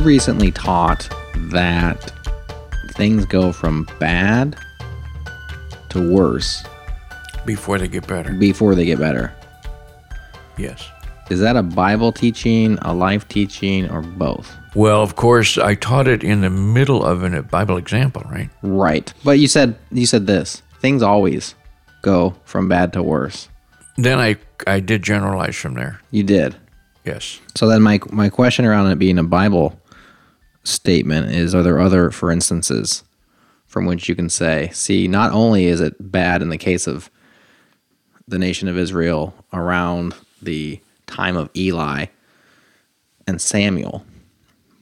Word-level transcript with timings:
you 0.00 0.06
recently 0.06 0.50
taught 0.50 1.08
that 1.50 2.10
things 2.92 3.26
go 3.26 3.52
from 3.52 3.86
bad 3.98 4.56
to 5.90 6.12
worse 6.14 6.64
Before 7.44 7.78
they 7.78 7.88
get 7.88 8.06
better. 8.06 8.32
before 8.32 8.74
they 8.74 8.86
get 8.86 8.98
better. 8.98 9.32
Yes. 10.56 10.88
Is 11.30 11.40
that 11.40 11.56
a 11.56 11.62
Bible 11.62 12.12
teaching, 12.12 12.78
a 12.82 12.94
life 12.94 13.28
teaching, 13.28 13.88
or 13.90 14.00
both? 14.00 14.50
Well, 14.74 15.02
of 15.02 15.16
course, 15.16 15.58
I 15.58 15.74
taught 15.74 16.08
it 16.08 16.24
in 16.24 16.40
the 16.40 16.50
middle 16.50 17.04
of 17.04 17.22
a 17.22 17.42
Bible 17.42 17.76
example, 17.76 18.22
right? 18.30 18.48
Right. 18.62 19.12
But 19.22 19.38
you 19.38 19.48
said 19.48 19.76
you 19.92 20.06
said 20.06 20.26
this. 20.26 20.62
Things 20.80 21.02
always 21.02 21.54
go 22.02 22.34
from 22.44 22.68
bad 22.68 22.92
to 22.94 23.02
worse. 23.02 23.48
Then 23.96 24.18
I 24.18 24.36
I 24.66 24.80
did 24.80 25.02
generalize 25.02 25.56
from 25.56 25.74
there. 25.74 26.00
You 26.10 26.22
did. 26.24 26.56
Yes. 27.04 27.40
So 27.54 27.68
then 27.68 27.82
my 27.82 28.00
my 28.10 28.28
question 28.28 28.64
around 28.64 28.90
it 28.90 28.98
being 28.98 29.18
a 29.18 29.24
Bible 29.24 29.79
statement 30.64 31.30
is 31.30 31.54
are 31.54 31.62
there 31.62 31.80
other 31.80 32.10
for 32.10 32.30
instances 32.30 33.04
from 33.66 33.86
which 33.86 34.08
you 34.08 34.16
can 34.16 34.28
say, 34.28 34.68
see, 34.72 35.06
not 35.06 35.32
only 35.32 35.66
is 35.66 35.80
it 35.80 35.94
bad 36.00 36.42
in 36.42 36.48
the 36.48 36.58
case 36.58 36.88
of 36.88 37.08
the 38.26 38.38
nation 38.38 38.66
of 38.66 38.76
Israel 38.76 39.32
around 39.52 40.14
the 40.42 40.80
time 41.06 41.36
of 41.36 41.50
Eli 41.56 42.06
and 43.28 43.40
Samuel, 43.40 44.04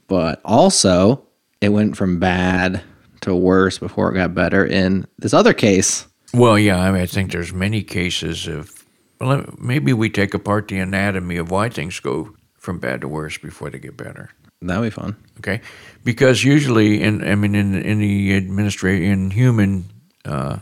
but 0.07 0.41
also 0.43 1.23
it 1.61 1.69
went 1.69 1.95
from 1.95 2.19
bad 2.19 2.81
to 3.21 3.35
worse 3.35 3.77
before 3.77 4.11
it 4.11 4.15
got 4.15 4.33
better 4.33 4.65
in 4.65 5.05
this 5.17 5.33
other 5.33 5.53
case. 5.53 6.07
Well, 6.33 6.57
yeah, 6.57 6.79
I 6.79 6.91
mean, 6.91 7.01
I 7.01 7.05
think 7.05 7.31
there's 7.31 7.53
many 7.53 7.83
cases 7.83 8.47
of. 8.47 8.83
Well, 9.19 9.53
maybe 9.57 9.91
we 9.91 10.09
take 10.09 10.33
apart 10.33 10.69
the 10.69 10.79
anatomy 10.79 11.37
of 11.37 11.51
why 11.51 11.69
things 11.69 11.99
go 11.99 12.35
from 12.57 12.79
bad 12.79 13.01
to 13.01 13.07
worse 13.07 13.37
before 13.37 13.69
they 13.69 13.79
get 13.79 13.97
better. 13.97 14.29
That'd 14.61 14.83
be 14.83 14.89
fun. 14.89 15.15
Okay, 15.37 15.61
because 16.03 16.43
usually, 16.43 17.01
in 17.01 17.25
I 17.25 17.35
mean, 17.35 17.55
in 17.55 17.75
in 17.75 17.99
the 17.99 18.35
administration, 18.35 19.11
in 19.11 19.31
human 19.31 19.85
uh, 20.25 20.57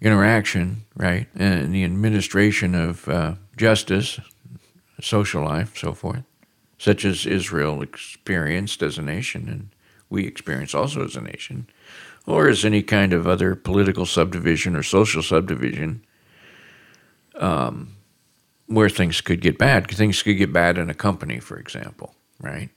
interaction, 0.00 0.82
right, 0.96 1.28
and 1.36 1.72
the 1.72 1.84
administration 1.84 2.74
of 2.74 3.08
uh, 3.08 3.34
justice, 3.56 4.18
social 5.00 5.44
life, 5.44 5.76
so 5.78 5.92
forth, 5.92 6.24
such 6.78 7.04
as 7.04 7.24
Israel 7.24 7.82
experienced 7.82 8.82
as 8.82 8.98
a 8.98 9.02
nation, 9.02 9.48
and 9.48 9.68
we 10.10 10.26
experience 10.26 10.74
also 10.74 11.04
as 11.04 11.14
a 11.14 11.20
nation, 11.20 11.68
or 12.26 12.48
as 12.48 12.64
any 12.64 12.82
kind 12.82 13.12
of 13.12 13.28
other 13.28 13.54
political 13.54 14.06
subdivision 14.06 14.74
or 14.74 14.82
social 14.82 15.22
subdivision, 15.22 16.04
um, 17.36 17.94
where 18.66 18.88
things 18.88 19.20
could 19.20 19.40
get 19.40 19.56
bad. 19.56 19.88
Things 19.88 20.20
could 20.22 20.36
get 20.36 20.52
bad 20.52 20.78
in 20.78 20.90
a 20.90 20.94
company, 20.94 21.38
for 21.38 21.56
example, 21.58 22.14
right? 22.40 22.70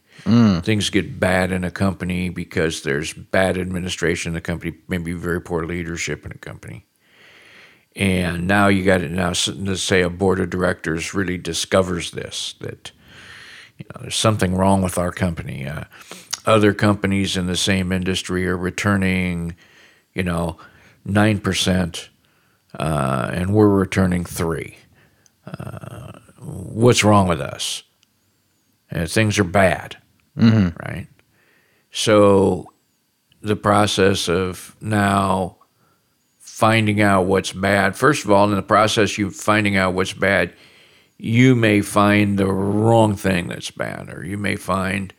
Things 0.61 0.89
get 0.89 1.19
bad 1.19 1.51
in 1.51 1.63
a 1.63 1.71
company 1.71 2.29
because 2.29 2.83
there's 2.83 3.13
bad 3.13 3.57
administration 3.57 4.31
in 4.31 4.33
the 4.33 4.41
company, 4.41 4.77
maybe 4.87 5.13
very 5.13 5.41
poor 5.41 5.65
leadership 5.65 6.25
in 6.25 6.31
a 6.31 6.37
company. 6.37 6.85
And 7.95 8.47
now 8.47 8.67
you 8.67 8.83
got 8.83 9.01
it. 9.01 9.11
Now, 9.11 9.33
let's 9.55 9.81
say 9.81 10.01
a 10.01 10.09
board 10.09 10.39
of 10.39 10.49
directors 10.49 11.13
really 11.13 11.37
discovers 11.37 12.11
this 12.11 12.53
that 12.59 12.91
you 13.77 13.85
know, 13.89 14.01
there's 14.01 14.15
something 14.15 14.55
wrong 14.55 14.81
with 14.81 14.97
our 14.97 15.11
company. 15.11 15.65
Uh, 15.65 15.85
other 16.45 16.73
companies 16.73 17.37
in 17.37 17.47
the 17.47 17.57
same 17.57 17.91
industry 17.91 18.47
are 18.47 18.57
returning, 18.57 19.55
you 20.13 20.23
know, 20.23 20.57
nine 21.05 21.39
percent, 21.39 22.09
uh, 22.77 23.29
and 23.33 23.53
we're 23.53 23.69
returning 23.69 24.25
three. 24.25 24.77
Uh, 25.45 26.11
what's 26.39 27.03
wrong 27.03 27.27
with 27.27 27.41
us? 27.41 27.83
And 28.91 29.09
things 29.09 29.37
are 29.39 29.43
bad, 29.43 29.97
right? 30.35 31.07
So 31.91 32.71
the 33.41 33.55
process 33.55 34.27
of 34.29 34.75
now 34.81 35.57
finding 36.39 37.01
out 37.01 37.25
what's 37.25 37.53
bad. 37.53 37.95
First 37.95 38.25
of 38.25 38.31
all, 38.31 38.49
in 38.49 38.55
the 38.55 38.61
process 38.61 39.17
you 39.17 39.31
finding 39.31 39.77
out 39.77 39.93
what's 39.93 40.13
bad, 40.13 40.53
you 41.17 41.55
may 41.55 41.81
find 41.81 42.37
the 42.37 42.47
wrong 42.47 43.15
thing 43.15 43.47
that's 43.47 43.71
bad, 43.71 44.09
or 44.13 44.25
you 44.25 44.37
may 44.37 44.55
find 44.55 45.13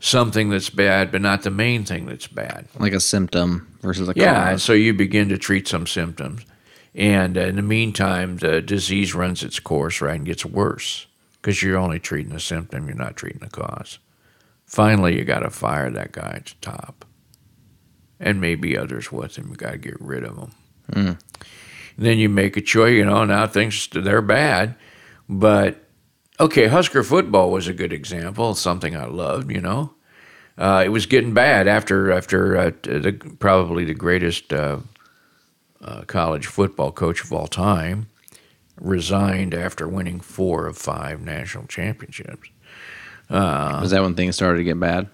something 0.00 0.50
that's 0.50 0.70
bad, 0.70 1.12
but 1.12 1.20
not 1.20 1.42
the 1.42 1.50
main 1.50 1.84
thing 1.84 2.06
that's 2.06 2.26
bad. 2.26 2.66
Like 2.78 2.92
a 2.92 3.00
symptom 3.00 3.68
versus 3.80 4.08
a 4.08 4.12
Yeah, 4.16 4.52
cause. 4.52 4.62
so 4.64 4.72
you 4.72 4.92
begin 4.92 5.28
to 5.28 5.38
treat 5.38 5.68
some 5.68 5.86
symptoms, 5.86 6.44
and 6.94 7.38
uh, 7.38 7.42
in 7.42 7.56
the 7.56 7.62
meantime, 7.62 8.38
the 8.38 8.60
disease 8.60 9.14
runs 9.14 9.42
its 9.44 9.60
course, 9.60 10.00
right, 10.00 10.16
and 10.16 10.26
gets 10.26 10.44
worse 10.44 11.06
because 11.40 11.62
you're 11.62 11.78
only 11.78 11.98
treating 12.00 12.32
the 12.32 12.40
symptom, 12.40 12.86
you're 12.86 12.96
not 12.96 13.16
treating 13.16 13.40
the 13.40 13.50
cause. 13.50 13.98
Finally, 14.72 15.18
you 15.18 15.22
got 15.22 15.40
to 15.40 15.50
fire 15.50 15.90
that 15.90 16.12
guy 16.12 16.32
at 16.36 16.46
the 16.46 16.54
top, 16.62 17.04
and 18.18 18.40
maybe 18.40 18.74
others 18.74 19.12
with 19.12 19.36
him. 19.36 19.50
You 19.50 19.56
got 19.56 19.72
to 19.72 19.76
get 19.76 20.00
rid 20.00 20.24
of 20.24 20.34
them. 20.34 20.52
Then 21.98 22.16
you 22.16 22.30
make 22.30 22.56
a 22.56 22.62
choice. 22.62 22.94
You 22.94 23.04
know, 23.04 23.22
now 23.26 23.46
things 23.46 23.86
they're 23.92 24.22
bad, 24.22 24.74
but 25.28 25.84
okay, 26.40 26.68
Husker 26.68 27.02
football 27.02 27.50
was 27.50 27.68
a 27.68 27.74
good 27.74 27.92
example. 27.92 28.54
Something 28.54 28.96
I 28.96 29.04
loved. 29.04 29.50
You 29.50 29.60
know, 29.60 29.94
uh, 30.56 30.82
it 30.82 30.88
was 30.88 31.04
getting 31.04 31.34
bad 31.34 31.68
after 31.68 32.10
after 32.10 32.56
uh, 32.56 32.70
the, 32.82 33.12
probably 33.38 33.84
the 33.84 33.92
greatest 33.92 34.54
uh, 34.54 34.78
uh, 35.82 36.04
college 36.06 36.46
football 36.46 36.92
coach 36.92 37.22
of 37.22 37.30
all 37.30 37.46
time 37.46 38.08
resigned 38.80 39.52
after 39.52 39.86
winning 39.86 40.18
four 40.18 40.66
of 40.66 40.78
five 40.78 41.20
national 41.20 41.66
championships. 41.66 42.48
Was 43.32 43.90
that 43.90 44.02
when 44.02 44.14
things 44.14 44.36
started 44.36 44.58
to 44.58 44.64
get 44.64 44.78
bad? 44.78 45.08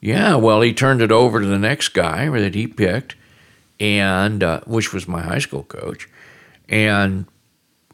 Yeah, 0.00 0.36
well, 0.36 0.60
he 0.60 0.72
turned 0.74 1.00
it 1.00 1.10
over 1.10 1.40
to 1.40 1.46
the 1.46 1.58
next 1.58 1.88
guy 1.88 2.28
that 2.28 2.54
he 2.54 2.66
picked, 2.66 3.16
and 3.80 4.42
uh, 4.42 4.60
which 4.66 4.92
was 4.92 5.08
my 5.08 5.22
high 5.22 5.38
school 5.38 5.62
coach, 5.62 6.08
and 6.68 7.26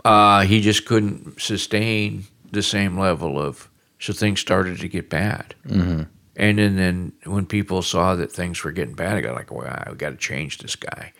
uh, 0.05 0.43
he 0.43 0.61
just 0.61 0.87
couldn't 0.87 1.41
sustain 1.41 2.25
the 2.51 2.63
same 2.63 2.99
level 2.99 3.41
of. 3.41 3.69
So 4.01 4.13
things 4.13 4.41
started 4.41 4.81
to 4.81 4.89
get 4.89 5.11
bad, 5.11 5.55
mm-hmm. 5.67 6.03
and 6.35 6.59
then, 6.59 6.77
then 6.77 7.13
when 7.25 7.45
people 7.45 7.83
saw 7.83 8.15
that 8.17 8.33
things 8.33 8.65
were 8.65 8.73
getting 8.73 8.95
bad, 8.95 9.17
I 9.17 9.21
got 9.21 9.35
like, 9.35 9.53
well, 9.53 9.85
we 9.91 9.97
got 9.97 10.11
to 10.11 10.17
change 10.17 10.59
this 10.59 10.75
guy, 10.75 11.13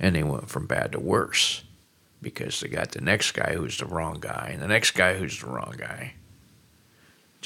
and 0.00 0.14
they 0.14 0.24
went 0.24 0.50
from 0.50 0.66
bad 0.66 0.92
to 0.92 1.00
worse 1.00 1.62
because 2.20 2.58
they 2.60 2.68
got 2.68 2.90
the 2.90 3.00
next 3.00 3.30
guy 3.30 3.54
who's 3.54 3.78
the 3.78 3.86
wrong 3.86 4.18
guy, 4.20 4.50
and 4.52 4.60
the 4.60 4.66
next 4.66 4.90
guy 4.90 5.14
who's 5.14 5.40
the 5.40 5.46
wrong 5.46 5.76
guy. 5.78 6.14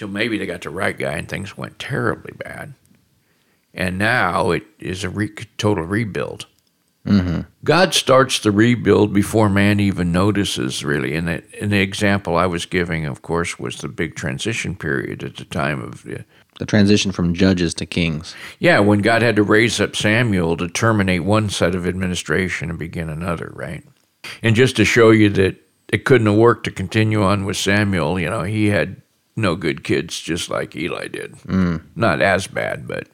Till 0.01 0.09
maybe 0.09 0.39
they 0.39 0.47
got 0.47 0.63
the 0.63 0.71
right 0.71 0.99
guy, 0.99 1.13
and 1.13 1.29
things 1.29 1.57
went 1.57 1.79
terribly 1.79 2.33
bad 2.33 2.75
and 3.75 3.99
now 3.99 4.51
it 4.51 4.65
is 4.79 5.05
a 5.05 5.09
re- 5.11 5.31
total 5.59 5.85
rebuild. 5.85 6.47
Mm-hmm. 7.07 7.41
God 7.65 7.95
starts 7.95 8.41
the 8.41 8.51
rebuild 8.51 9.15
before 9.15 9.49
man 9.49 9.81
even 9.81 10.13
notices, 10.13 10.85
really. 10.85 11.15
And 11.15 11.29
the, 11.29 11.43
and 11.61 11.73
the 11.73 11.81
example 11.81 12.37
I 12.37 12.47
was 12.47 12.67
giving, 12.67 13.07
of 13.07 13.23
course, 13.23 13.59
was 13.59 13.77
the 13.77 13.89
big 13.89 14.17
transition 14.17 14.77
period 14.77 15.25
at 15.25 15.37
the 15.37 15.47
time 15.47 15.81
of, 15.81 16.03
The 16.03 16.67
transition 16.67 17.11
from 17.11 17.33
judges 17.33 17.73
to 17.75 17.87
kings. 17.87 18.35
yeah, 18.59 18.81
when 18.81 18.99
God 18.99 19.23
had 19.23 19.37
to 19.37 19.43
raise 19.43 19.81
up 19.81 19.97
Samuel 19.97 20.57
to 20.59 20.69
terminate 20.69 21.25
one 21.25 21.49
set 21.49 21.75
of 21.75 21.87
administration 21.87 22.69
and 22.69 22.79
begin 22.79 23.09
another, 23.09 23.51
right? 23.55 23.83
And 24.43 24.55
just 24.55 24.77
to 24.77 24.85
show 24.85 25.11
you 25.11 25.31
that 25.31 25.57
it 25.89 26.05
couldn't 26.05 26.27
have 26.27 26.37
worked 26.37 26.65
to 26.65 26.71
continue 26.71 27.23
on 27.23 27.47
with 27.47 27.57
Samuel, 27.57 28.21
you 28.21 28.29
know, 28.29 28.43
he 28.43 28.67
had 28.67 29.01
no 29.37 29.55
good 29.57 29.85
kids, 29.85 30.19
just 30.21 30.51
like 30.51 30.75
Eli 30.77 31.09
did. 31.09 31.37
Not 31.97 32.21
as 32.21 32.47
bad, 32.47 32.87
but 32.89 33.09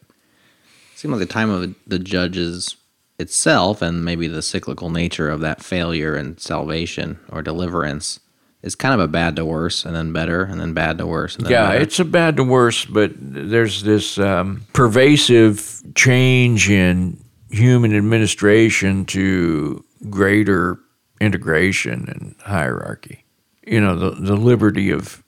seemed 0.95 1.13
like 1.13 1.21
the 1.21 1.27
time 1.33 1.51
of 1.51 1.75
the 1.87 1.99
judges 1.99 2.77
itself 3.19 3.81
and 3.83 4.05
maybe 4.05 4.27
the 4.29 4.43
cyclical 4.43 4.91
nature 4.91 5.31
of 5.31 5.41
that 5.41 5.63
failure 5.63 6.15
and 6.15 6.39
salvation 6.41 7.19
or 7.31 7.43
deliverance 7.43 8.21
is 8.63 8.75
kind 8.75 8.93
of 8.95 9.01
a 9.01 9.09
bad 9.09 9.37
to 9.37 9.45
worse 9.45 9.85
and 9.85 9.95
then 9.95 10.13
better 10.13 10.43
and 10.43 10.61
then 10.61 10.73
bad 10.75 10.99
to 10.99 11.07
worse 11.07 11.37
and 11.37 11.45
then 11.47 11.53
Yeah, 11.53 11.69
better. 11.69 11.81
it's 11.83 11.99
a 12.01 12.05
bad 12.05 12.37
to 12.37 12.45
worse, 12.45 12.85
but 12.85 13.13
there's 13.17 13.85
this 13.85 14.19
um, 14.19 14.63
pervasive 14.73 15.83
change 15.95 16.69
in 16.69 17.23
human 17.51 17.95
administration 17.97 19.05
to 19.07 19.85
greater 20.11 20.79
integration 21.21 22.09
and 22.09 22.35
hierarchy. 22.45 23.25
You 23.67 23.81
know, 23.81 23.97
the, 23.97 24.11
the 24.11 24.37
liberty 24.37 24.91
of 24.91 25.23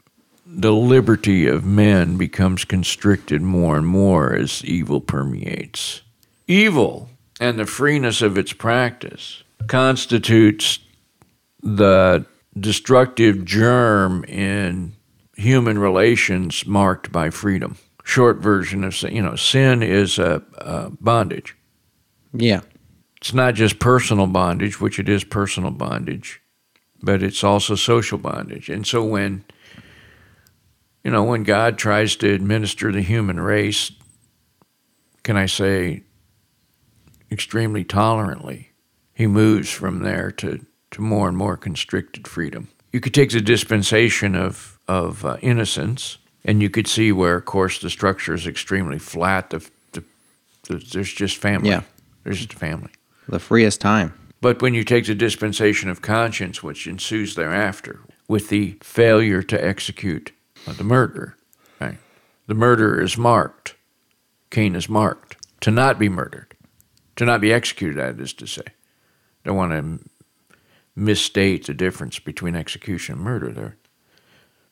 the 0.50 0.72
liberty 0.72 1.46
of 1.46 1.64
men 1.64 2.16
becomes 2.16 2.64
constricted 2.64 3.42
more 3.42 3.76
and 3.76 3.86
more 3.86 4.34
as 4.34 4.64
evil 4.64 5.00
permeates. 5.00 6.00
Evil 6.46 7.10
and 7.38 7.58
the 7.58 7.66
freeness 7.66 8.22
of 8.22 8.38
its 8.38 8.54
practice 8.54 9.42
constitutes 9.66 10.78
the 11.62 12.24
destructive 12.58 13.44
germ 13.44 14.24
in 14.24 14.94
human 15.36 15.78
relations 15.78 16.66
marked 16.66 17.12
by 17.12 17.28
freedom. 17.28 17.76
Short 18.02 18.38
version 18.38 18.84
of 18.84 18.96
sin, 18.96 19.14
you 19.14 19.22
know, 19.22 19.36
sin 19.36 19.82
is 19.82 20.18
a, 20.18 20.42
a 20.56 20.90
bondage. 20.90 21.54
yeah. 22.32 22.60
It's 23.20 23.34
not 23.34 23.54
just 23.54 23.80
personal 23.80 24.28
bondage, 24.28 24.80
which 24.80 25.00
it 25.00 25.08
is 25.08 25.24
personal 25.24 25.72
bondage, 25.72 26.40
but 27.02 27.20
it's 27.20 27.42
also 27.42 27.74
social 27.74 28.16
bondage. 28.16 28.68
And 28.70 28.86
so 28.86 29.04
when 29.04 29.44
you 31.04 31.10
know, 31.10 31.24
when 31.24 31.42
God 31.42 31.78
tries 31.78 32.16
to 32.16 32.32
administer 32.32 32.92
the 32.92 33.02
human 33.02 33.40
race, 33.40 33.92
can 35.22 35.36
I 35.36 35.46
say, 35.46 36.02
extremely 37.30 37.84
tolerantly, 37.84 38.70
he 39.14 39.26
moves 39.26 39.70
from 39.70 40.00
there 40.00 40.30
to, 40.32 40.64
to 40.92 41.02
more 41.02 41.28
and 41.28 41.36
more 41.36 41.56
constricted 41.56 42.26
freedom. 42.26 42.68
You 42.92 43.00
could 43.00 43.14
take 43.14 43.30
the 43.30 43.40
dispensation 43.40 44.34
of, 44.34 44.78
of 44.88 45.24
uh, 45.24 45.36
innocence, 45.42 46.18
and 46.44 46.62
you 46.62 46.70
could 46.70 46.86
see 46.86 47.12
where, 47.12 47.36
of 47.36 47.44
course, 47.44 47.80
the 47.80 47.90
structure 47.90 48.34
is 48.34 48.46
extremely 48.46 48.98
flat. 48.98 49.50
The, 49.50 49.58
the, 49.92 50.04
the, 50.68 50.76
there's 50.92 51.12
just 51.12 51.36
family. 51.36 51.70
Yeah. 51.70 51.82
There's 52.24 52.38
just 52.38 52.54
family. 52.54 52.90
The 53.28 53.38
freest 53.38 53.80
time. 53.80 54.14
But 54.40 54.62
when 54.62 54.72
you 54.72 54.84
take 54.84 55.06
the 55.06 55.14
dispensation 55.14 55.90
of 55.90 56.00
conscience, 56.00 56.62
which 56.62 56.86
ensues 56.86 57.34
thereafter, 57.34 58.00
with 58.28 58.48
the 58.48 58.78
failure 58.82 59.42
to 59.42 59.62
execute 59.62 60.32
the 60.66 60.84
murder, 60.84 61.36
right? 61.80 61.98
The 62.46 62.54
murderer 62.54 63.00
is 63.00 63.16
marked. 63.16 63.74
Cain 64.50 64.74
is 64.74 64.88
marked 64.88 65.36
to 65.60 65.70
not 65.70 65.98
be 65.98 66.08
murdered, 66.08 66.54
to 67.16 67.24
not 67.24 67.40
be 67.40 67.52
executed, 67.52 67.98
that 67.98 68.20
is 68.20 68.32
to 68.34 68.46
say. 68.46 68.62
Don't 69.44 69.56
want 69.56 69.72
to 69.72 70.08
misstate 70.96 71.66
the 71.66 71.74
difference 71.74 72.18
between 72.18 72.56
execution 72.56 73.16
and 73.16 73.24
murder. 73.24 73.52
They're, 73.52 73.76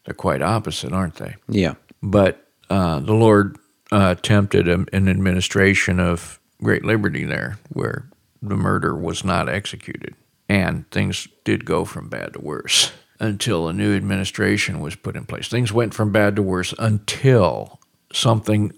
they're 0.04 0.14
quite 0.14 0.42
opposite, 0.42 0.92
aren't 0.92 1.16
they? 1.16 1.36
Yeah. 1.48 1.74
But 2.02 2.46
uh, 2.70 3.00
the 3.00 3.14
Lord 3.14 3.56
uh, 3.92 4.14
attempted 4.16 4.68
an 4.68 4.88
administration 4.92 6.00
of 6.00 6.40
great 6.62 6.84
liberty 6.84 7.24
there, 7.24 7.58
where 7.68 8.08
the 8.42 8.56
murder 8.56 8.96
was 8.96 9.24
not 9.24 9.48
executed. 9.48 10.14
And 10.48 10.88
things 10.90 11.28
did 11.44 11.64
go 11.64 11.84
from 11.84 12.08
bad 12.08 12.34
to 12.34 12.40
worse 12.40 12.92
until 13.18 13.68
a 13.68 13.72
new 13.72 13.94
administration 13.96 14.80
was 14.80 14.94
put 14.94 15.16
in 15.16 15.24
place. 15.24 15.48
Things 15.48 15.72
went 15.72 15.94
from 15.94 16.12
bad 16.12 16.36
to 16.36 16.42
worse 16.42 16.74
until 16.78 17.80
something 18.12 18.72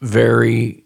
very 0.00 0.84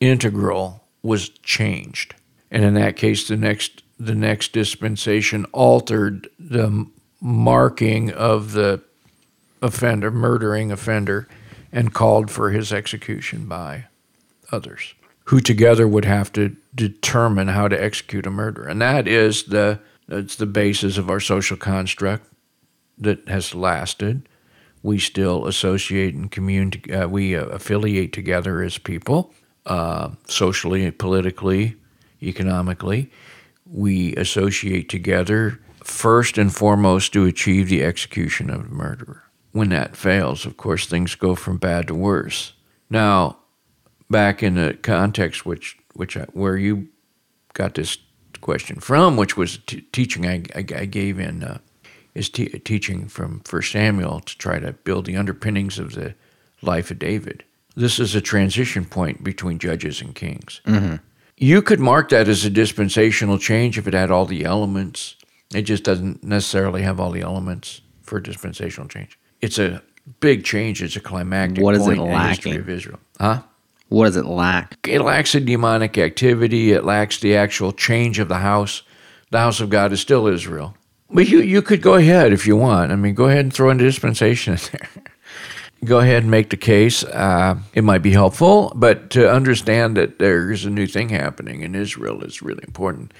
integral 0.00 0.84
was 1.02 1.28
changed. 1.28 2.14
And 2.50 2.64
in 2.64 2.74
that 2.74 2.96
case, 2.96 3.28
the 3.28 3.36
next 3.36 3.82
the 3.98 4.14
next 4.14 4.52
dispensation 4.52 5.46
altered 5.52 6.28
the 6.38 6.86
marking 7.20 8.12
of 8.12 8.52
the 8.52 8.82
offender, 9.62 10.10
murdering 10.10 10.70
offender, 10.70 11.26
and 11.72 11.94
called 11.94 12.30
for 12.30 12.50
his 12.50 12.72
execution 12.72 13.46
by 13.46 13.86
others, 14.52 14.94
who 15.24 15.40
together 15.40 15.88
would 15.88 16.04
have 16.04 16.30
to 16.32 16.54
determine 16.74 17.48
how 17.48 17.68
to 17.68 17.82
execute 17.82 18.26
a 18.26 18.30
murder. 18.30 18.64
And 18.64 18.80
that 18.82 19.08
is 19.08 19.44
the 19.44 19.80
that's 20.08 20.36
the 20.36 20.46
basis 20.46 20.98
of 20.98 21.10
our 21.10 21.20
social 21.20 21.56
construct 21.56 22.26
that 22.98 23.28
has 23.28 23.54
lasted. 23.54 24.28
We 24.82 24.98
still 24.98 25.46
associate 25.46 26.14
and 26.14 26.30
commune. 26.30 26.72
Uh, 26.92 27.08
we 27.08 27.36
uh, 27.36 27.46
affiliate 27.46 28.12
together 28.12 28.62
as 28.62 28.78
people, 28.78 29.34
uh, 29.66 30.10
socially, 30.26 30.90
politically, 30.92 31.76
economically. 32.22 33.10
We 33.64 34.14
associate 34.14 34.88
together 34.88 35.60
first 35.82 36.38
and 36.38 36.54
foremost 36.54 37.12
to 37.12 37.24
achieve 37.24 37.68
the 37.68 37.82
execution 37.82 38.50
of 38.50 38.68
the 38.68 38.74
murderer. 38.74 39.24
When 39.52 39.70
that 39.70 39.96
fails, 39.96 40.46
of 40.46 40.56
course, 40.56 40.86
things 40.86 41.14
go 41.14 41.34
from 41.34 41.56
bad 41.56 41.88
to 41.88 41.94
worse. 41.94 42.52
Now, 42.90 43.38
back 44.08 44.42
in 44.42 44.54
the 44.54 44.74
context 44.74 45.44
which 45.44 45.76
which 45.94 46.16
I, 46.16 46.26
where 46.32 46.56
you 46.56 46.88
got 47.54 47.74
this 47.74 47.96
question 48.46 48.78
from, 48.78 49.16
which 49.16 49.36
was 49.36 49.58
t- 49.66 49.80
teaching 49.90 50.24
I, 50.24 50.44
I, 50.54 50.60
I, 50.60 50.84
gave 50.84 51.18
in 51.18 51.42
uh, 51.42 51.58
is 52.14 52.28
t- 52.30 52.60
teaching 52.60 53.08
from 53.08 53.40
First 53.40 53.72
Samuel 53.72 54.20
to 54.20 54.38
try 54.38 54.60
to 54.60 54.72
build 54.72 55.04
the 55.04 55.16
underpinnings 55.16 55.80
of 55.80 55.94
the 55.94 56.14
life 56.62 56.92
of 56.92 57.00
David. 57.00 57.42
This 57.74 57.98
is 57.98 58.14
a 58.14 58.20
transition 58.20 58.84
point 58.84 59.24
between 59.24 59.58
judges 59.58 60.00
and 60.00 60.14
kings. 60.14 60.60
Mm-hmm. 60.64 60.94
You 61.36 61.60
could 61.60 61.80
mark 61.80 62.10
that 62.10 62.28
as 62.28 62.44
a 62.44 62.50
dispensational 62.50 63.38
change 63.40 63.78
if 63.78 63.88
it 63.88 63.94
had 63.94 64.12
all 64.12 64.26
the 64.26 64.44
elements. 64.44 65.16
It 65.52 65.62
just 65.62 65.82
doesn't 65.82 66.22
necessarily 66.22 66.82
have 66.82 67.00
all 67.00 67.10
the 67.10 67.22
elements 67.22 67.80
for 68.02 68.20
dispensational 68.20 68.88
change. 68.88 69.18
It's 69.40 69.58
a 69.58 69.82
big 70.20 70.44
change. 70.44 70.84
It's 70.84 70.94
a 70.94 71.00
climactic 71.00 71.64
what 71.64 71.74
is 71.74 71.82
point 71.82 71.98
it 71.98 72.02
in 72.04 72.10
the 72.10 72.28
history 72.28 72.56
of 72.56 72.68
Israel. 72.68 73.00
Huh? 73.18 73.42
What 73.88 74.06
does 74.06 74.16
it 74.16 74.26
lack? 74.26 74.76
It 74.86 75.00
lacks 75.00 75.34
a 75.34 75.40
demonic 75.40 75.96
activity. 75.96 76.72
It 76.72 76.84
lacks 76.84 77.20
the 77.20 77.36
actual 77.36 77.72
change 77.72 78.18
of 78.18 78.28
the 78.28 78.38
house. 78.38 78.82
The 79.30 79.38
house 79.38 79.60
of 79.60 79.70
God 79.70 79.92
is 79.92 80.00
still 80.00 80.26
Israel. 80.26 80.74
But 81.10 81.28
you, 81.28 81.40
you 81.40 81.62
could 81.62 81.82
go 81.82 81.94
ahead 81.94 82.32
if 82.32 82.46
you 82.46 82.56
want. 82.56 82.90
I 82.90 82.96
mean, 82.96 83.14
go 83.14 83.26
ahead 83.26 83.44
and 83.44 83.52
throw 83.52 83.70
in 83.70 83.76
dispensation 83.76 84.54
in 84.54 84.60
there. 84.72 84.88
go 85.84 86.00
ahead 86.00 86.22
and 86.22 86.30
make 86.30 86.50
the 86.50 86.56
case. 86.56 87.04
Uh, 87.04 87.56
it 87.74 87.84
might 87.84 88.02
be 88.02 88.10
helpful, 88.10 88.72
but 88.74 89.10
to 89.10 89.30
understand 89.30 89.96
that 89.96 90.18
there's 90.18 90.64
a 90.64 90.70
new 90.70 90.86
thing 90.86 91.10
happening 91.10 91.62
in 91.62 91.74
Israel 91.74 92.22
is 92.24 92.42
really 92.42 92.64
important, 92.66 93.12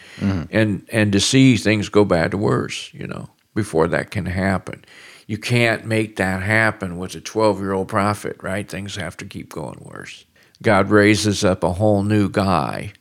and 0.51 0.87
and 0.91 1.13
to 1.13 1.21
see 1.21 1.57
things 1.57 1.89
go 1.89 2.05
bad 2.05 2.33
to 2.33 2.39
worse, 2.39 2.93
you 2.93 3.07
know, 3.07 3.29
before 3.55 3.89
that 3.89 4.11
can 4.11 4.27
happen. 4.27 4.85
You 5.27 5.39
can't 5.39 5.85
make 5.85 6.17
that 6.17 6.43
happen 6.43 6.99
with 6.99 7.15
a 7.15 7.21
12 7.21 7.61
year 7.61 7.73
old 7.73 7.89
prophet, 7.89 8.37
right? 8.43 8.69
Things 8.69 8.97
have 8.97 9.17
to 9.19 9.25
keep 9.25 9.53
going 9.53 9.81
worse. 9.81 10.25
God 10.63 10.91
raises 10.91 11.45
up 11.45 11.63
a 11.63 11.75
whole 11.75 12.03
new 12.03 12.29
guy, 12.29 12.93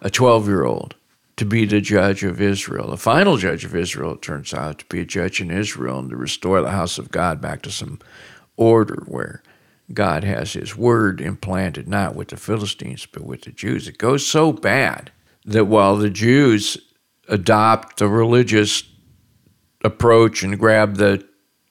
a 0.00 0.10
12 0.10 0.46
year 0.46 0.64
old, 0.64 0.94
to 1.36 1.44
be 1.44 1.64
the 1.64 1.80
judge 1.80 2.22
of 2.22 2.40
Israel. 2.40 2.90
The 2.90 2.96
final 2.96 3.36
judge 3.36 3.64
of 3.64 3.74
Israel, 3.74 4.14
it 4.14 4.22
turns 4.22 4.52
out, 4.54 4.80
to 4.80 4.84
be 4.86 5.00
a 5.00 5.04
judge 5.04 5.40
in 5.40 5.50
Israel 5.50 5.98
and 5.98 6.10
to 6.10 6.16
restore 6.16 6.60
the 6.60 6.70
house 6.70 6.98
of 6.98 7.10
God 7.10 7.40
back 7.40 7.62
to 7.62 7.70
some 7.70 7.98
order 8.56 9.02
where 9.06 9.42
God 9.92 10.24
has 10.24 10.52
his 10.52 10.76
word 10.76 11.20
implanted, 11.20 11.88
not 11.88 12.14
with 12.14 12.28
the 12.28 12.36
Philistines, 12.36 13.06
but 13.06 13.24
with 13.24 13.42
the 13.42 13.52
Jews. 13.52 13.88
It 13.88 13.98
goes 13.98 14.26
so 14.26 14.52
bad 14.52 15.10
that 15.44 15.66
while 15.66 15.96
the 15.96 16.10
Jews 16.10 16.78
adopt 17.28 17.98
the 17.98 18.08
religious 18.08 18.84
approach 19.82 20.42
and 20.42 20.58
grab 20.58 20.96
the, 20.96 21.26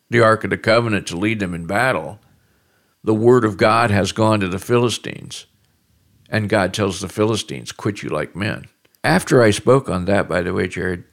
the 0.09 0.21
Ark 0.21 0.43
of 0.43 0.51
the 0.51 0.57
Covenant 0.57 1.07
to 1.07 1.17
lead 1.17 1.39
them 1.39 1.53
in 1.53 1.65
battle, 1.65 2.19
the 3.03 3.13
word 3.13 3.45
of 3.45 3.57
God 3.57 3.91
has 3.91 4.11
gone 4.11 4.39
to 4.39 4.47
the 4.47 4.59
Philistines. 4.59 5.45
And 6.29 6.49
God 6.49 6.73
tells 6.73 6.99
the 6.99 7.09
Philistines, 7.09 7.71
quit 7.71 8.01
you 8.01 8.09
like 8.09 8.35
men. 8.35 8.65
After 9.03 9.41
I 9.41 9.51
spoke 9.51 9.89
on 9.89 10.05
that, 10.05 10.29
by 10.29 10.41
the 10.41 10.53
way, 10.53 10.67
Jared, 10.67 11.03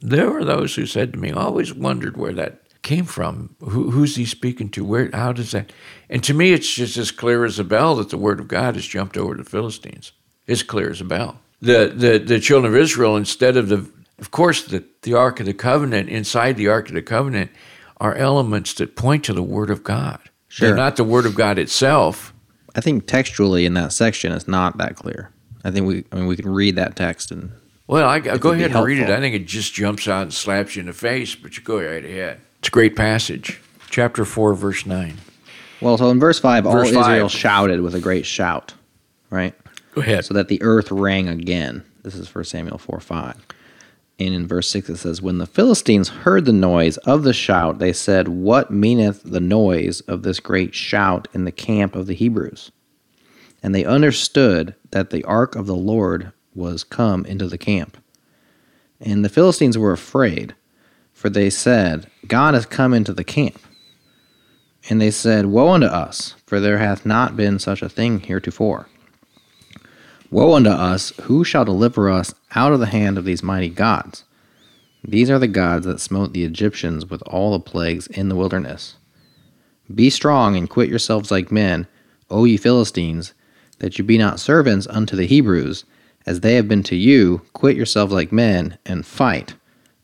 there 0.00 0.30
were 0.30 0.44
those 0.44 0.74
who 0.74 0.86
said 0.86 1.12
to 1.12 1.18
me, 1.18 1.30
always 1.30 1.72
wondered 1.72 2.16
where 2.16 2.32
that 2.32 2.62
came 2.82 3.04
from. 3.04 3.56
Who, 3.60 3.90
who's 3.90 4.16
he 4.16 4.24
speaking 4.24 4.68
to? 4.70 4.84
Where? 4.84 5.10
How 5.12 5.32
does 5.32 5.50
that? 5.50 5.72
And 6.08 6.22
to 6.24 6.32
me, 6.34 6.52
it's 6.52 6.72
just 6.72 6.96
as 6.96 7.10
clear 7.10 7.44
as 7.44 7.58
a 7.58 7.64
bell 7.64 7.96
that 7.96 8.10
the 8.10 8.18
word 8.18 8.40
of 8.40 8.48
God 8.48 8.76
has 8.76 8.86
jumped 8.86 9.16
over 9.16 9.34
the 9.34 9.44
Philistines. 9.44 10.12
It's 10.46 10.62
clear 10.62 10.90
as 10.90 11.00
a 11.00 11.04
bell. 11.04 11.40
The 11.60 11.92
the 11.94 12.18
the 12.18 12.40
children 12.40 12.72
of 12.72 12.78
Israel, 12.78 13.16
instead 13.16 13.56
of 13.56 13.68
the, 13.68 13.90
of 14.18 14.30
course, 14.30 14.64
the 14.64 14.84
the 15.02 15.14
Ark 15.14 15.40
of 15.40 15.46
the 15.46 15.54
Covenant. 15.54 16.08
Inside 16.08 16.56
the 16.56 16.68
Ark 16.68 16.88
of 16.88 16.94
the 16.94 17.02
Covenant 17.02 17.50
are 17.98 18.14
elements 18.14 18.74
that 18.74 18.94
point 18.94 19.24
to 19.24 19.32
the 19.32 19.42
word 19.42 19.70
of 19.70 19.82
God. 19.82 20.20
Sure. 20.48 20.68
They're 20.68 20.76
not 20.76 20.96
the 20.96 21.04
word 21.04 21.26
of 21.26 21.34
God 21.34 21.58
itself. 21.58 22.32
I 22.74 22.80
think 22.80 23.06
textually 23.06 23.66
in 23.66 23.74
that 23.74 23.92
section 23.92 24.32
it's 24.32 24.46
not 24.48 24.78
that 24.78 24.96
clear. 24.96 25.30
I 25.64 25.70
think 25.70 25.86
we 25.86 26.04
I 26.12 26.16
mean 26.16 26.26
we 26.26 26.36
can 26.36 26.48
read 26.48 26.76
that 26.76 26.94
text 26.96 27.30
and 27.30 27.50
Well, 27.86 28.08
I, 28.08 28.20
go 28.20 28.52
ahead 28.52 28.72
and 28.74 28.84
read 28.84 28.98
it. 28.98 29.10
I 29.10 29.18
think 29.20 29.34
it 29.34 29.46
just 29.46 29.74
jumps 29.74 30.06
out 30.08 30.22
and 30.22 30.32
slaps 30.34 30.76
you 30.76 30.80
in 30.80 30.86
the 30.86 30.92
face, 30.92 31.34
but 31.34 31.56
you 31.56 31.62
go 31.62 31.78
right 31.78 32.04
ahead. 32.04 32.40
It's 32.60 32.68
a 32.68 32.70
great 32.70 32.96
passage. 32.96 33.60
Chapter 33.90 34.24
4, 34.24 34.54
verse 34.54 34.84
9. 34.86 35.16
well 35.80 35.96
so 35.96 36.10
in 36.10 36.18
verse 36.20 36.38
5 36.38 36.66
all 36.66 36.72
five. 36.72 36.86
Israel 36.86 37.28
shouted 37.28 37.80
with 37.80 37.94
a 37.94 38.00
great 38.00 38.26
shout, 38.26 38.74
right? 39.30 39.54
Go 39.94 40.00
ahead. 40.02 40.24
So 40.24 40.34
that 40.34 40.48
the 40.48 40.60
earth 40.62 40.90
rang 40.90 41.28
again. 41.28 41.84
This 42.02 42.14
is 42.14 42.32
1 42.34 42.44
Samuel 42.44 42.78
4 42.78 43.00
5. 43.00 43.34
And 44.18 44.34
in 44.34 44.46
verse 44.46 44.68
6 44.70 44.88
it 44.88 44.96
says, 44.96 45.20
When 45.20 45.38
the 45.38 45.46
Philistines 45.46 46.08
heard 46.08 46.46
the 46.46 46.52
noise 46.52 46.96
of 46.98 47.22
the 47.22 47.34
shout, 47.34 47.78
they 47.78 47.92
said, 47.92 48.28
What 48.28 48.70
meaneth 48.70 49.22
the 49.22 49.40
noise 49.40 50.00
of 50.02 50.22
this 50.22 50.40
great 50.40 50.74
shout 50.74 51.28
in 51.34 51.44
the 51.44 51.52
camp 51.52 51.94
of 51.94 52.06
the 52.06 52.14
Hebrews? 52.14 52.72
And 53.62 53.74
they 53.74 53.84
understood 53.84 54.74
that 54.90 55.10
the 55.10 55.24
ark 55.24 55.54
of 55.54 55.66
the 55.66 55.74
Lord 55.74 56.32
was 56.54 56.84
come 56.84 57.26
into 57.26 57.46
the 57.46 57.58
camp. 57.58 57.98
And 59.00 59.24
the 59.24 59.28
Philistines 59.28 59.76
were 59.76 59.92
afraid, 59.92 60.54
for 61.12 61.28
they 61.28 61.50
said, 61.50 62.10
God 62.26 62.54
is 62.54 62.64
come 62.64 62.94
into 62.94 63.12
the 63.12 63.24
camp. 63.24 63.60
And 64.88 65.00
they 65.00 65.10
said, 65.10 65.46
Woe 65.46 65.70
unto 65.70 65.86
us, 65.86 66.34
for 66.46 66.60
there 66.60 66.78
hath 66.78 67.04
not 67.04 67.36
been 67.36 67.58
such 67.58 67.82
a 67.82 67.88
thing 67.88 68.20
heretofore. 68.20 68.88
Woe 70.30 70.54
unto 70.54 70.70
us, 70.70 71.12
who 71.22 71.44
shall 71.44 71.64
deliver 71.64 72.10
us 72.10 72.34
out 72.54 72.72
of 72.72 72.80
the 72.80 72.86
hand 72.86 73.16
of 73.16 73.24
these 73.24 73.42
mighty 73.42 73.68
gods? 73.68 74.24
These 75.04 75.30
are 75.30 75.38
the 75.38 75.46
gods 75.46 75.86
that 75.86 76.00
smote 76.00 76.32
the 76.32 76.44
Egyptians 76.44 77.06
with 77.06 77.22
all 77.22 77.52
the 77.52 77.60
plagues 77.60 78.08
in 78.08 78.28
the 78.28 78.34
wilderness. 78.34 78.96
Be 79.94 80.10
strong 80.10 80.56
and 80.56 80.68
quit 80.68 80.88
yourselves 80.88 81.30
like 81.30 81.52
men, 81.52 81.86
O 82.28 82.44
ye 82.44 82.56
Philistines, 82.56 83.34
that 83.78 83.98
you 83.98 84.04
be 84.04 84.18
not 84.18 84.40
servants 84.40 84.88
unto 84.88 85.14
the 85.14 85.26
Hebrews, 85.26 85.84
as 86.26 86.40
they 86.40 86.54
have 86.56 86.66
been 86.66 86.82
to 86.84 86.96
you. 86.96 87.42
Quit 87.52 87.76
yourselves 87.76 88.12
like 88.12 88.32
men, 88.32 88.78
and 88.84 89.06
fight. 89.06 89.54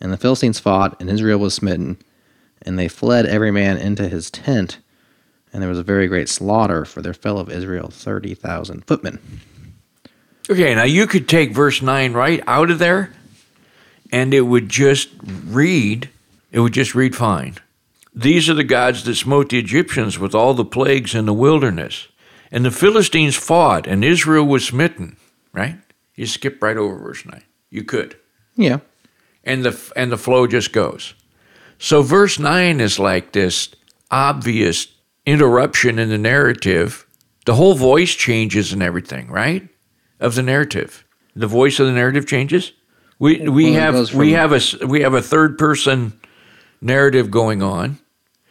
And 0.01 0.13
the 0.13 0.17
Philistines 0.17 0.61
fought, 0.61 1.01
and 1.01 1.11
Israel 1.11 1.41
was 1.41 1.55
smitten, 1.55 1.99
and 2.63 2.79
they 2.79 2.87
fled 2.87 3.27
every 3.27 3.51
man 3.51 3.77
into 3.77 4.09
his 4.09 4.31
tent, 4.31 4.79
And 5.53 5.61
there 5.61 5.69
was 5.69 5.79
a 5.79 5.83
very 5.83 6.07
great 6.07 6.29
slaughter, 6.29 6.85
for 6.85 7.03
there 7.03 7.13
fell 7.13 7.39
of 7.39 7.51
Israel 7.51 7.89
30,000 7.89 8.87
footmen. 8.87 9.19
Okay, 10.51 10.75
now 10.75 10.85
you 10.85 11.07
could 11.07 11.29
take 11.29 11.53
verse 11.53 11.83
9 11.83 12.13
right 12.13 12.43
out 12.47 12.71
of 12.71 12.79
there, 12.79 13.13
and 14.11 14.35
it 14.35 14.43
would 14.43 14.69
just 14.69 15.09
read, 15.25 16.11
it 16.51 16.61
would 16.61 16.73
just 16.73 16.95
read 16.95 17.15
fine. 17.15 17.57
These 18.15 18.51
are 18.51 18.55
the 18.55 18.65
gods 18.65 19.05
that 19.05 19.15
smote 19.15 19.51
the 19.51 19.59
Egyptians 19.59 20.19
with 20.19 20.35
all 20.35 20.53
the 20.53 20.65
plagues 20.65 21.15
in 21.15 21.25
the 21.25 21.33
wilderness. 21.33 22.09
And 22.51 22.65
the 22.65 22.71
Philistines 22.71 23.37
fought, 23.37 23.87
and 23.87 24.05
Israel 24.05 24.45
was 24.45 24.67
smitten, 24.67 25.17
right? 25.53 25.79
You 26.15 26.27
skip 26.27 26.63
right 26.63 26.77
over 26.77 26.99
verse 26.99 27.25
9. 27.25 27.43
You 27.71 27.85
could. 27.85 28.17
Yeah. 28.55 28.81
And 29.45 29.65
the, 29.65 29.93
and 29.97 30.13
the 30.13 30.19
flow 30.19 30.47
just 30.47 30.73
goes. 30.73 31.15
So 31.79 32.03
verse 32.03 32.39
9 32.39 32.81
is 32.81 32.99
like 32.99 33.33
this 33.33 33.71
obvious 34.11 34.89
interruption 35.25 35.99
in 35.99 36.11
the 36.11 36.19
narrative. 36.19 37.07
The 37.47 37.55
whole 37.55 37.75
voice 37.75 38.15
changes 38.15 38.73
and 38.73 38.83
everything, 38.83 39.31
right? 39.31 39.69
Of 40.23 40.35
the 40.37 40.43
narrative. 40.43 41.05
The 41.35 41.47
voice 41.47 41.81
of 41.81 41.87
the 41.87 41.93
narrative 41.93 42.27
changes. 42.27 42.73
We 43.19 43.49
we 43.49 43.73
Well, 43.73 43.95
have 43.95 44.15
we 44.15 44.33
have 44.33 44.53
a 44.53 44.87
we 44.87 45.01
have 45.03 45.15
a 45.15 45.23
third 45.23 45.59
person 45.59 46.19
narrative 46.81 47.31
going 47.31 47.63
on. 47.63 47.99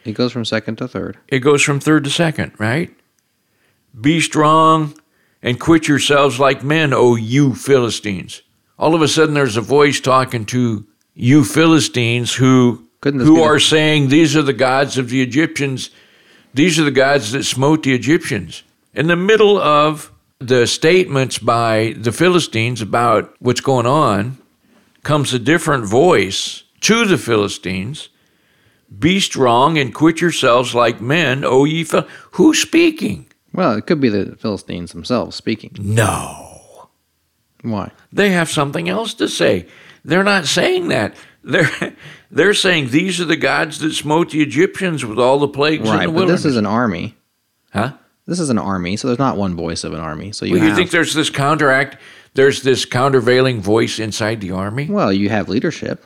It 0.03 0.13
goes 0.13 0.31
from 0.31 0.45
second 0.45 0.77
to 0.77 0.87
third. 0.87 1.17
It 1.27 1.39
goes 1.39 1.61
from 1.61 1.79
third 1.79 2.03
to 2.03 2.09
second, 2.09 2.53
right? 2.57 2.93
Be 3.99 4.19
strong 4.19 4.95
and 5.41 5.59
quit 5.59 5.87
yourselves 5.87 6.39
like 6.39 6.63
men, 6.63 6.93
O 6.93 7.15
you 7.15 7.53
Philistines. 7.53 8.41
All 8.77 8.95
of 8.95 9.01
a 9.01 9.07
sudden, 9.07 9.33
there's 9.35 9.57
a 9.57 9.61
voice 9.61 9.99
talking 9.99 10.45
to 10.47 10.85
you 11.13 11.43
Philistines 11.43 12.33
who 12.33 12.87
Couldn't 13.01 13.21
who 13.21 13.41
are 13.43 13.59
saying 13.59 14.09
these 14.09 14.35
are 14.35 14.41
the 14.41 14.53
gods 14.53 14.97
of 14.97 15.09
the 15.09 15.21
Egyptians. 15.21 15.89
These 16.53 16.79
are 16.79 16.83
the 16.83 16.91
gods 16.91 17.31
that 17.31 17.43
smote 17.43 17.83
the 17.83 17.93
Egyptians. 17.93 18.63
In 18.93 19.07
the 19.07 19.15
middle 19.15 19.57
of 19.57 20.11
the 20.41 20.65
statements 20.67 21.37
by 21.37 21.93
the 21.97 22.11
Philistines 22.11 22.81
about 22.81 23.33
what's 23.39 23.61
going 23.61 23.85
on, 23.85 24.37
comes 25.03 25.33
a 25.33 25.39
different 25.39 25.85
voice 25.85 26.63
to 26.81 27.05
the 27.05 27.17
Philistines 27.17 28.09
be 28.99 29.19
strong 29.21 29.77
and 29.77 29.93
quit 29.95 30.19
yourselves 30.19 30.75
like 30.75 30.99
men, 30.99 31.45
O 31.45 31.63
ye 31.63 31.83
Phil. 31.85 32.05
Who's 32.31 32.59
speaking? 32.61 33.25
Well, 33.53 33.73
it 33.77 33.85
could 33.87 34.01
be 34.01 34.09
the 34.09 34.35
Philistines 34.35 34.91
themselves 34.91 35.35
speaking. 35.35 35.71
No. 35.79 36.89
Why? 37.61 37.91
They 38.11 38.31
have 38.31 38.49
something 38.49 38.89
else 38.89 39.13
to 39.15 39.27
say. 39.29 39.67
They're 40.03 40.23
not 40.23 40.45
saying 40.45 40.89
that. 40.89 41.15
They're 41.43 41.95
they're 42.31 42.53
saying 42.53 42.89
these 42.89 43.21
are 43.21 43.25
the 43.25 43.37
gods 43.37 43.79
that 43.79 43.93
smote 43.93 44.31
the 44.31 44.41
Egyptians 44.41 45.05
with 45.05 45.19
all 45.19 45.39
the 45.39 45.47
plagues 45.47 45.87
in 45.89 45.95
Right, 45.95 46.07
the 46.07 46.11
but 46.13 46.25
this 46.27 46.43
is 46.45 46.57
an 46.57 46.65
army. 46.65 47.15
huh? 47.73 47.93
This 48.31 48.39
is 48.39 48.49
an 48.49 48.57
army, 48.57 48.95
so 48.95 49.09
there's 49.09 49.19
not 49.19 49.35
one 49.35 49.57
voice 49.57 49.83
of 49.83 49.91
an 49.91 49.99
army. 49.99 50.31
So 50.31 50.45
you 50.45 50.53
Well, 50.53 50.61
you 50.61 50.69
have, 50.69 50.77
think 50.77 50.91
there's 50.91 51.13
this 51.13 51.29
counteract? 51.29 51.97
There's 52.33 52.61
this 52.61 52.85
countervailing 52.85 53.59
voice 53.61 53.99
inside 53.99 54.39
the 54.39 54.51
army. 54.51 54.85
well, 54.85 55.11
you 55.11 55.27
have 55.27 55.49
leadership. 55.49 56.05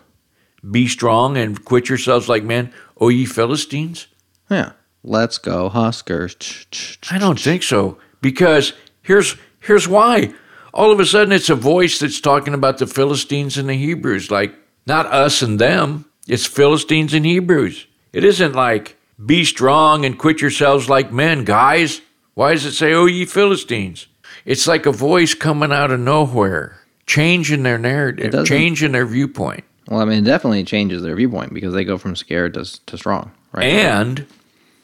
Be 0.71 0.87
strong 0.87 1.37
and 1.37 1.63
quit 1.63 1.87
yourselves 1.87 2.27
like 2.27 2.43
men, 2.43 2.73
O 2.99 3.09
ye 3.09 3.25
Philistines. 3.25 4.07
Yeah. 4.49 4.71
Let's 5.03 5.37
go, 5.37 5.69
Huskers. 5.69 6.65
I 7.11 7.19
don't 7.19 7.39
think 7.39 7.61
so 7.61 7.99
because 8.21 8.73
here's 9.03 9.35
here's 9.59 9.87
why. 9.87 10.33
All 10.73 10.91
of 10.91 10.99
a 10.99 11.05
sudden, 11.05 11.31
it's 11.31 11.51
a 11.51 11.55
voice 11.55 11.99
that's 11.99 12.19
talking 12.19 12.55
about 12.55 12.79
the 12.79 12.87
Philistines 12.87 13.55
and 13.55 13.69
the 13.69 13.75
Hebrews, 13.75 14.31
like 14.31 14.55
not 14.87 15.05
us 15.05 15.43
and 15.43 15.59
them. 15.59 16.05
It's 16.27 16.47
Philistines 16.47 17.13
and 17.13 17.23
Hebrews. 17.23 17.85
It 18.13 18.23
isn't 18.23 18.55
like 18.55 18.97
be 19.23 19.45
strong 19.45 20.05
and 20.05 20.17
quit 20.17 20.41
yourselves 20.41 20.89
like 20.89 21.11
men, 21.11 21.45
guys. 21.45 22.01
Why 22.35 22.53
does 22.53 22.65
it 22.65 22.73
say, 22.73 22.93
"Oh, 22.93 23.05
ye 23.05 23.25
Philistines"? 23.25 24.07
It's 24.45 24.67
like 24.67 24.85
a 24.85 24.91
voice 24.91 25.33
coming 25.33 25.71
out 25.71 25.89
of 25.91 25.99
nowhere, 25.99 26.79
changing 27.07 27.63
their 27.63 27.77
narrative, 27.79 28.45
changing 28.45 28.91
their 28.91 29.05
viewpoint, 29.05 29.63
Well, 29.87 30.01
I 30.01 30.05
mean, 30.05 30.19
it 30.19 30.25
definitely 30.25 30.63
changes 30.65 31.01
their 31.01 31.15
viewpoint 31.15 31.53
because 31.53 31.73
they 31.73 31.83
go 31.85 31.97
from 31.97 32.15
scared 32.15 32.53
to, 32.55 32.85
to 32.85 32.97
strong, 32.97 33.31
right? 33.53 33.63
and 33.65 34.25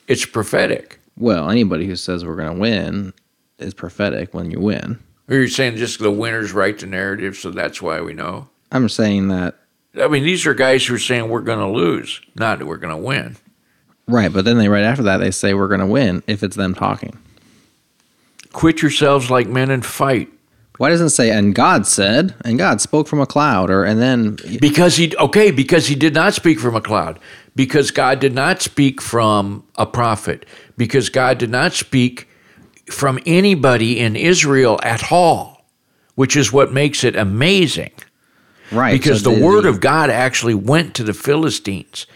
it's 0.07 0.25
prophetic. 0.25 0.99
well, 1.17 1.49
anybody 1.49 1.85
who 1.85 1.95
says 1.95 2.25
we're 2.25 2.35
going 2.37 2.53
to 2.53 2.59
win 2.59 3.13
is 3.59 3.73
prophetic 3.73 4.33
when 4.33 4.49
you 4.49 4.59
win. 4.59 4.99
Or 5.29 5.35
you're 5.35 5.47
saying 5.47 5.75
just 5.77 5.99
the 5.99 6.09
winners 6.11 6.51
write 6.53 6.79
the 6.79 6.87
narrative, 6.87 7.35
so 7.35 7.51
that's 7.51 7.81
why 7.81 8.01
we 8.01 8.13
know. 8.13 8.49
I'm 8.71 8.89
saying 8.89 9.27
that, 9.27 9.55
I 10.01 10.07
mean, 10.07 10.23
these 10.23 10.45
are 10.47 10.53
guys 10.53 10.85
who 10.85 10.95
are 10.95 10.99
saying 10.99 11.29
we're 11.29 11.41
going 11.41 11.59
to 11.59 11.67
lose, 11.67 12.21
not 12.35 12.59
that 12.59 12.65
we're 12.65 12.77
going 12.77 12.95
to 12.95 13.05
win. 13.05 13.35
right, 14.07 14.31
but 14.31 14.45
then 14.45 14.57
they 14.57 14.69
right 14.69 14.83
after 14.83 15.03
that 15.03 15.17
they 15.17 15.31
say 15.31 15.53
we're 15.53 15.67
going 15.67 15.79
to 15.81 15.85
win 15.85 16.23
if 16.27 16.41
it's 16.43 16.55
them 16.55 16.73
talking. 16.73 17.17
Quit 18.53 18.81
yourselves 18.81 19.29
like 19.29 19.47
men 19.47 19.71
and 19.71 19.85
fight. 19.85 20.29
Why 20.77 20.89
doesn't 20.89 21.07
it 21.07 21.11
say 21.11 21.29
and 21.29 21.53
God 21.53 21.85
said 21.85 22.33
and 22.43 22.57
God 22.57 22.81
spoke 22.81 23.07
from 23.07 23.21
a 23.21 23.27
cloud 23.27 23.69
or 23.69 23.83
and 23.83 24.01
then 24.01 24.37
Because 24.59 24.95
he, 24.95 25.15
okay, 25.17 25.51
because 25.51 25.87
he 25.87 25.95
did 25.95 26.13
not 26.13 26.33
speak 26.33 26.59
from 26.59 26.75
a 26.75 26.81
cloud. 26.81 27.19
Because 27.55 27.91
God 27.91 28.19
did 28.19 28.33
not 28.33 28.61
speak 28.61 29.01
from 29.01 29.63
a 29.75 29.85
prophet. 29.85 30.45
Because 30.77 31.09
God 31.09 31.37
did 31.37 31.51
not 31.51 31.73
speak 31.73 32.27
from 32.89 33.19
anybody 33.25 33.99
in 33.99 34.15
Israel 34.15 34.79
at 34.83 35.11
all, 35.11 35.65
which 36.15 36.35
is 36.35 36.51
what 36.51 36.73
makes 36.73 37.03
it 37.03 37.15
amazing. 37.15 37.91
right 38.71 38.91
Because 38.91 39.21
so 39.21 39.29
the 39.29 39.35
did 39.35 39.45
word 39.45 39.65
of 39.65 39.79
God 39.81 40.09
actually 40.09 40.55
went 40.55 40.95
to 40.95 41.03
the 41.03 41.13
Philistines. 41.13 42.07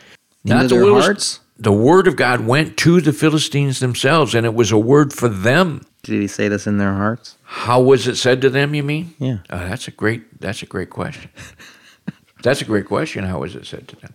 their 0.70 0.84
Willis- 0.84 1.06
hearts. 1.06 1.40
The 1.58 1.72
word 1.72 2.08
of 2.08 2.16
God 2.18 2.42
went 2.42 2.76
to 2.78 3.00
the 3.00 3.14
Philistines 3.14 3.80
themselves, 3.80 4.36
and 4.36 4.46
it 4.46 4.54
was 4.54 4.72
a 4.72 4.78
word 4.78 5.14
for 5.14 5.30
them. 5.30 5.86
Did 6.06 6.22
he 6.22 6.28
say 6.28 6.50
this 6.50 6.68
in 6.68 6.78
their 6.78 6.94
hearts? 6.94 7.36
How 7.44 7.82
was 7.82 8.08
it 8.08 8.16
said 8.16 8.40
to 8.42 8.50
them? 8.52 8.76
You 8.76 8.84
mean? 8.84 9.16
Yeah. 9.18 9.40
Oh, 9.50 9.58
that's 9.58 9.88
a 9.88 9.92
great. 9.92 10.40
That's 10.40 10.62
a 10.62 10.68
great 10.68 10.92
question. 10.92 11.32
that's 12.44 12.62
a 12.62 12.66
great 12.66 12.86
question. 12.86 13.24
How 13.24 13.40
was 13.40 13.56
it 13.56 13.66
said 13.66 13.88
to 13.88 13.96
them? 13.96 14.14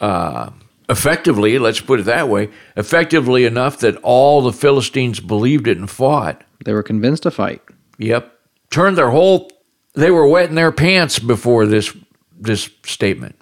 Uh, 0.00 0.50
effectively, 0.90 1.58
let's 1.58 1.80
put 1.80 1.98
it 1.98 2.02
that 2.02 2.28
way. 2.28 2.50
Effectively 2.76 3.46
enough 3.46 3.78
that 3.78 3.96
all 4.02 4.42
the 4.42 4.52
Philistines 4.52 5.18
believed 5.18 5.66
it 5.66 5.78
and 5.78 5.88
fought. 5.88 6.44
They 6.62 6.74
were 6.74 6.82
convinced 6.82 7.22
to 7.22 7.30
fight. 7.30 7.62
Yep. 7.96 8.30
Turned 8.68 8.98
their 8.98 9.10
whole. 9.10 9.50
They 9.94 10.10
were 10.10 10.26
wetting 10.26 10.56
their 10.56 10.72
pants 10.72 11.18
before 11.18 11.64
this 11.64 11.96
this 12.38 12.68
statement 12.84 13.39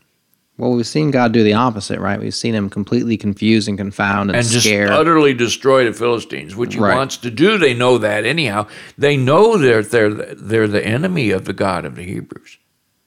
Well, 0.58 0.72
we've 0.72 0.86
seen 0.86 1.12
God 1.12 1.30
do 1.32 1.44
the 1.44 1.52
opposite, 1.52 2.00
right? 2.00 2.18
We've 2.20 2.34
seen 2.34 2.52
him 2.52 2.68
completely 2.68 3.16
confused 3.16 3.68
and 3.68 3.78
confound 3.78 4.30
and, 4.30 4.36
and 4.38 4.46
just 4.46 4.66
utterly 4.66 5.32
destroy 5.32 5.84
the 5.84 5.92
Philistines, 5.92 6.56
which 6.56 6.74
he 6.74 6.80
Right. 6.80 6.96
wants 6.96 7.16
to 7.18 7.30
do. 7.30 7.58
They 7.58 7.74
know 7.74 7.96
that 7.98 8.24
anyhow. 8.26 8.66
They 8.98 9.16
know 9.16 9.56
they're 9.56 9.82
they're 9.84 10.12
they're 10.12 10.66
the 10.66 10.84
enemy 10.84 11.30
of 11.30 11.44
the 11.44 11.52
God 11.52 11.84
of 11.84 11.94
the 11.94 12.02
Hebrews. 12.02 12.58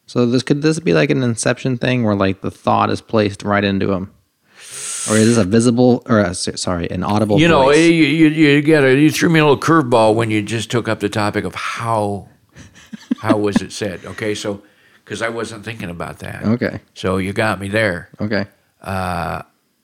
so 0.05 0.25
this 0.25 0.43
could 0.43 0.61
this 0.61 0.79
be 0.79 0.93
like 0.93 1.09
an 1.09 1.23
inception 1.23 1.77
thing 1.77 2.03
where 2.03 2.15
like 2.15 2.39
the 2.41 2.51
thought 2.51 2.89
is 2.89 3.01
placed 3.01 3.43
right 3.43 3.63
into 3.65 3.91
him? 3.91 4.11
Or 5.09 5.17
is 5.17 5.27
this 5.35 5.37
a 5.37 5.43
visible 5.43 6.03
or 6.07 6.19
uh, 6.19 6.29
a, 6.29 6.35
sorry, 6.35 6.89
an 6.91 7.03
audible 7.03 7.39
You 7.39 7.47
know, 7.47 7.71
you, 7.71 7.81
you, 7.81 8.27
you 8.27 8.61
get 8.61 8.83
a, 8.83 8.95
you 8.95 9.09
threw 9.11 9.29
me 9.29 9.39
a 9.39 9.43
little 9.43 9.59
curveball 9.59 10.13
when 10.15 10.29
you 10.29 10.41
just 10.43 10.69
took 10.69 10.87
up 10.87 10.99
the 10.99 11.09
topic 11.09 11.43
of 11.43 11.55
how 11.55 12.29
how 13.19 13.35
was 13.37 13.57
it 13.61 13.71
said? 13.73 14.05
Okay, 14.05 14.35
so 14.35 14.61
because 15.03 15.21
I 15.21 15.29
wasn't 15.29 15.65
thinking 15.65 15.89
about 15.89 16.19
that. 16.19 16.43
okay. 16.43 16.79
So 16.93 17.17
you 17.17 17.33
got 17.33 17.59
me 17.59 17.67
there. 17.69 18.09
Okay. 18.19 18.45
Uh, 18.81 19.41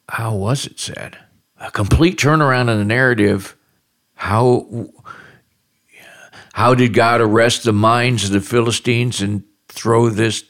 How 0.10 0.36
was 0.36 0.66
it 0.66 0.80
said? 0.80 1.18
A 1.60 1.72
complete 1.72 2.18
turnaround 2.18 2.70
in 2.72 2.78
the 2.78 2.86
narrative. 2.86 3.56
How 4.16 4.88
how 6.54 6.74
did 6.74 6.94
God 6.94 7.22
arrest 7.22 7.64
the 7.64 7.74
minds 7.74 8.24
of 8.26 8.32
the 8.32 8.42
Philistines 8.42 9.22
and 9.22 9.44
throw 9.68 10.10
this 10.10 10.44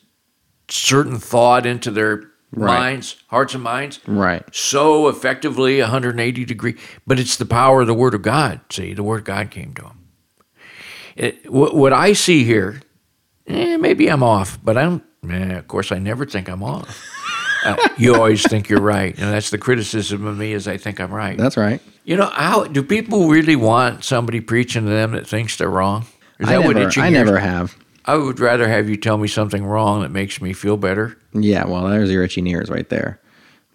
certain 0.69 1.17
thought 1.19 1.65
into 1.65 1.91
their 1.91 2.23
Right. 2.51 2.79
minds, 2.79 3.17
hearts 3.27 3.53
and 3.55 3.63
minds? 3.63 3.99
Right. 4.07 4.41
so 4.55 5.09
effectively 5.09 5.81
180 5.81 6.45
degree 6.45 6.75
but 7.05 7.19
it's 7.19 7.35
the 7.35 7.45
power 7.45 7.81
of 7.81 7.87
the 7.87 7.93
word 7.93 8.13
of 8.13 8.21
god 8.21 8.61
see 8.69 8.93
the 8.93 9.03
word 9.03 9.19
of 9.19 9.23
god 9.25 9.51
came 9.51 9.73
to 9.73 9.81
him 9.83 9.99
it, 11.17 11.51
what, 11.51 11.75
what 11.75 11.91
i 11.91 12.13
see 12.13 12.45
here 12.45 12.79
eh, 13.47 13.77
maybe 13.77 14.07
i'm 14.09 14.23
off 14.23 14.59
but 14.63 14.77
i'm 14.77 15.01
eh, 15.29 15.53
of 15.57 15.67
course 15.67 15.91
i 15.91 15.97
never 15.99 16.25
think 16.25 16.49
i'm 16.49 16.63
off 16.63 17.03
uh, 17.65 17.75
you 17.97 18.15
always 18.15 18.47
think 18.47 18.69
you're 18.69 18.81
right 18.81 19.17
and 19.17 19.33
that's 19.33 19.49
the 19.49 19.57
criticism 19.57 20.25
of 20.25 20.37
me 20.37 20.53
is 20.53 20.67
i 20.67 20.77
think 20.77 20.99
i'm 20.99 21.11
right 21.13 21.37
That's 21.37 21.57
right. 21.57 21.81
you 22.05 22.15
know 22.15 22.27
how 22.27 22.65
do 22.65 22.83
people 22.83 23.27
really 23.29 23.55
want 23.55 24.03
somebody 24.03 24.39
preaching 24.41 24.83
to 24.83 24.89
them 24.89 25.11
that 25.13 25.27
thinks 25.27 25.57
they're 25.57 25.69
wrong 25.69 26.05
is 26.39 26.47
I 26.47 26.53
that 26.53 26.63
what 26.65 26.75
never, 26.75 26.87
itching 26.87 27.03
I 27.03 27.09
never 27.09 27.39
have. 27.39 27.75
i 28.05 28.15
would 28.15 28.39
rather 28.39 28.67
have 28.67 28.87
you 28.89 28.95
tell 28.97 29.17
me 29.17 29.27
something 29.27 29.65
wrong 29.65 30.01
that 30.01 30.11
makes 30.11 30.39
me 30.41 30.53
feel 30.53 30.77
better 30.77 31.17
Yeah, 31.33 31.65
well, 31.65 31.87
there's 31.89 32.11
your 32.11 32.23
itchy 32.23 32.41
ears 32.49 32.69
right 32.69 32.87
there. 32.89 33.19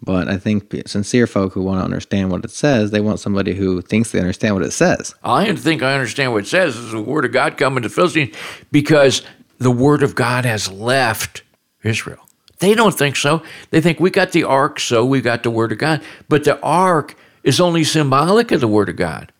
But 0.01 0.27
I 0.27 0.35
think 0.37 0.73
sincere 0.85 1.27
folk 1.27 1.53
who 1.53 1.61
want 1.63 1.79
to 1.79 1.85
understand 1.85 2.29
what 2.29 2.43
it 2.43 2.51
says, 2.51 2.91
they 2.91 2.99
want 2.99 3.21
somebody 3.21 3.53
who 3.53 3.81
thinks 3.81 4.11
they 4.11 4.19
understand 4.19 4.53
what 4.53 4.65
it 4.65 4.71
says. 4.71 5.15
I 5.23 5.55
think 5.55 5.81
I 5.81 5.93
understand 5.93 6.33
what 6.33 6.43
it 6.43 6.47
says. 6.47 6.75
is 6.75 6.91
the 6.91 6.99
word 7.01 7.23
of 7.23 7.31
God 7.31 7.55
coming 7.57 7.83
to 7.83 7.89
Philistines 7.89 8.35
because 8.69 9.21
the 9.57 9.71
word 9.71 10.03
of 10.03 10.15
God 10.15 10.45
has 10.45 10.71
left 10.71 11.43
Israel. 11.83 12.27
They 12.59 12.75
don't 12.75 12.97
think 12.97 13.15
so. 13.15 13.43
They 13.71 13.81
think 13.81 13.99
we 13.99 14.09
got 14.09 14.31
the 14.31 14.43
ark, 14.43 14.79
so 14.79 15.03
we 15.05 15.21
got 15.21 15.43
the 15.43 15.51
word 15.51 15.71
of 15.71 15.77
God. 15.77 16.01
But 16.29 16.43
the 16.45 16.59
ark 16.61 17.15
is 17.43 17.59
only 17.59 17.83
symbolic 17.83 18.51
of 18.51 18.61
the 18.61 18.67
Word 18.67 18.89
of 18.89 18.95
God. 18.95 19.31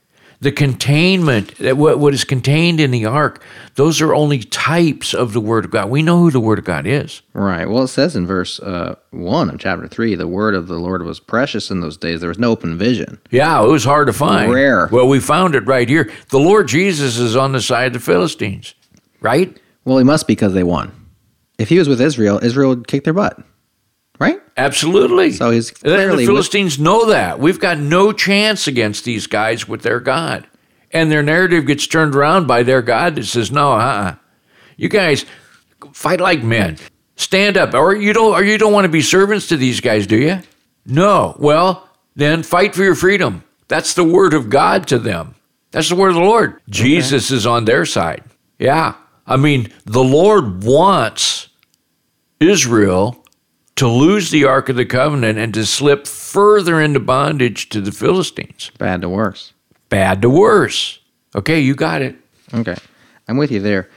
The 0.41 0.51
containment, 0.51 1.55
that 1.59 1.77
what, 1.77 1.99
what 1.99 2.13
is 2.13 2.25
contained 2.25 2.81
in 2.81 2.91
the 2.91 3.05
ark, 3.05 3.41
those 3.75 4.01
are 4.01 4.13
only 4.13 4.39
types 4.39 5.13
of 5.13 5.31
the 5.31 5.39
Word 5.39 5.63
of 5.63 5.71
God. 5.71 5.89
We 5.89 6.01
know 6.01 6.19
who 6.19 6.31
the 6.31 6.41
Word 6.41 6.59
of 6.59 6.65
God 6.65 6.85
is. 6.85 7.21
Right. 7.31 7.65
Well, 7.65 7.83
it 7.83 7.87
says 7.87 8.17
in 8.17 8.27
verse 8.27 8.59
uh, 8.59 8.95
1 9.11 9.49
of 9.51 9.59
chapter 9.59 9.87
3 9.87 10.15
the 10.15 10.27
word 10.27 10.53
of 10.53 10.67
the 10.67 10.77
Lord 10.77 11.03
was 11.03 11.21
precious 11.21 11.71
in 11.71 11.79
those 11.79 11.95
days. 11.95 12.19
There 12.19 12.27
was 12.27 12.39
no 12.39 12.51
open 12.51 12.77
vision. 12.77 13.21
Yeah, 13.31 13.63
it 13.63 13.69
was 13.69 13.85
hard 13.85 14.07
to 14.07 14.13
find. 14.13 14.51
Rare. 14.51 14.89
Well, 14.91 15.07
we 15.07 15.21
found 15.21 15.55
it 15.55 15.65
right 15.65 15.87
here. 15.87 16.11
The 16.29 16.39
Lord 16.39 16.67
Jesus 16.67 17.17
is 17.17 17.37
on 17.37 17.53
the 17.53 17.61
side 17.61 17.87
of 17.87 17.93
the 17.93 17.99
Philistines, 17.99 18.75
right? 19.21 19.57
Well, 19.85 19.97
he 19.97 20.03
must 20.03 20.27
because 20.27 20.53
they 20.53 20.63
won. 20.63 20.91
If 21.57 21.69
he 21.69 21.77
was 21.79 21.87
with 21.89 22.01
Israel, 22.01 22.39
Israel 22.43 22.69
would 22.69 22.87
kick 22.87 23.03
their 23.03 23.13
butt. 23.13 23.39
Right? 24.19 24.39
Absolutely. 24.57 25.31
So 25.33 25.49
he's 25.51 25.69
And 25.69 25.79
clearly 25.79 26.07
the 26.09 26.15
with- 26.17 26.25
Philistines 26.27 26.79
know 26.79 27.05
that. 27.09 27.39
We've 27.39 27.59
got 27.59 27.77
no 27.79 28.11
chance 28.11 28.67
against 28.67 29.05
these 29.05 29.27
guys 29.27 29.67
with 29.67 29.81
their 29.81 29.99
God. 29.99 30.47
And 30.91 31.11
their 31.11 31.23
narrative 31.23 31.65
gets 31.65 31.87
turned 31.87 32.15
around 32.15 32.45
by 32.47 32.63
their 32.63 32.81
God 32.83 33.15
that 33.15 33.25
says, 33.25 33.51
no, 33.51 33.73
uh-uh. 33.73 34.15
You 34.77 34.89
guys 34.89 35.25
fight 35.91 36.21
like 36.21 36.43
men. 36.43 36.77
Stand 37.15 37.57
up. 37.57 37.73
Or 37.73 37.95
you 37.95 38.13
don't 38.13 38.33
or 38.33 38.43
you 38.43 38.57
don't 38.57 38.73
want 38.73 38.85
to 38.85 38.89
be 38.89 39.01
servants 39.01 39.47
to 39.47 39.57
these 39.57 39.79
guys, 39.81 40.07
do 40.07 40.17
you? 40.17 40.39
No. 40.85 41.35
Well, 41.39 41.89
then 42.15 42.43
fight 42.43 42.75
for 42.75 42.83
your 42.83 42.95
freedom. 42.95 43.43
That's 43.67 43.93
the 43.95 44.03
word 44.03 44.33
of 44.33 44.49
God 44.49 44.87
to 44.87 44.99
them. 44.99 45.35
That's 45.71 45.89
the 45.89 45.95
word 45.95 46.09
of 46.09 46.15
the 46.15 46.21
Lord. 46.21 46.59
Jesus 46.69 47.31
is 47.31 47.45
on 47.47 47.65
their 47.65 47.85
side. 47.85 48.23
Yeah. 48.59 48.93
I 49.25 49.37
mean, 49.37 49.71
the 49.85 50.03
Lord 50.03 50.63
wants 50.63 51.49
Israel 52.39 53.23
to 53.75 53.87
lose 53.87 54.29
the 54.31 54.45
Ark 54.45 54.69
of 54.69 54.75
the 54.75 54.85
Covenant 54.85 55.39
and 55.39 55.53
to 55.53 55.65
slip 55.65 56.07
further 56.07 56.79
into 56.79 56.99
bondage 56.99 57.69
to 57.69 57.81
the 57.81 57.91
Philistines. 57.91 58.71
Bad 58.77 59.01
to 59.01 59.09
worse. 59.09 59.53
Bad 59.89 60.21
to 60.21 60.29
worse. 60.29 60.99
Okay, 61.35 61.59
you 61.59 61.73
got 61.73 62.01
it. 62.01 62.15
Okay. 62.53 62.75
I'm 63.27 63.37
with 63.37 63.51
you 63.51 63.59
there. 63.59 63.89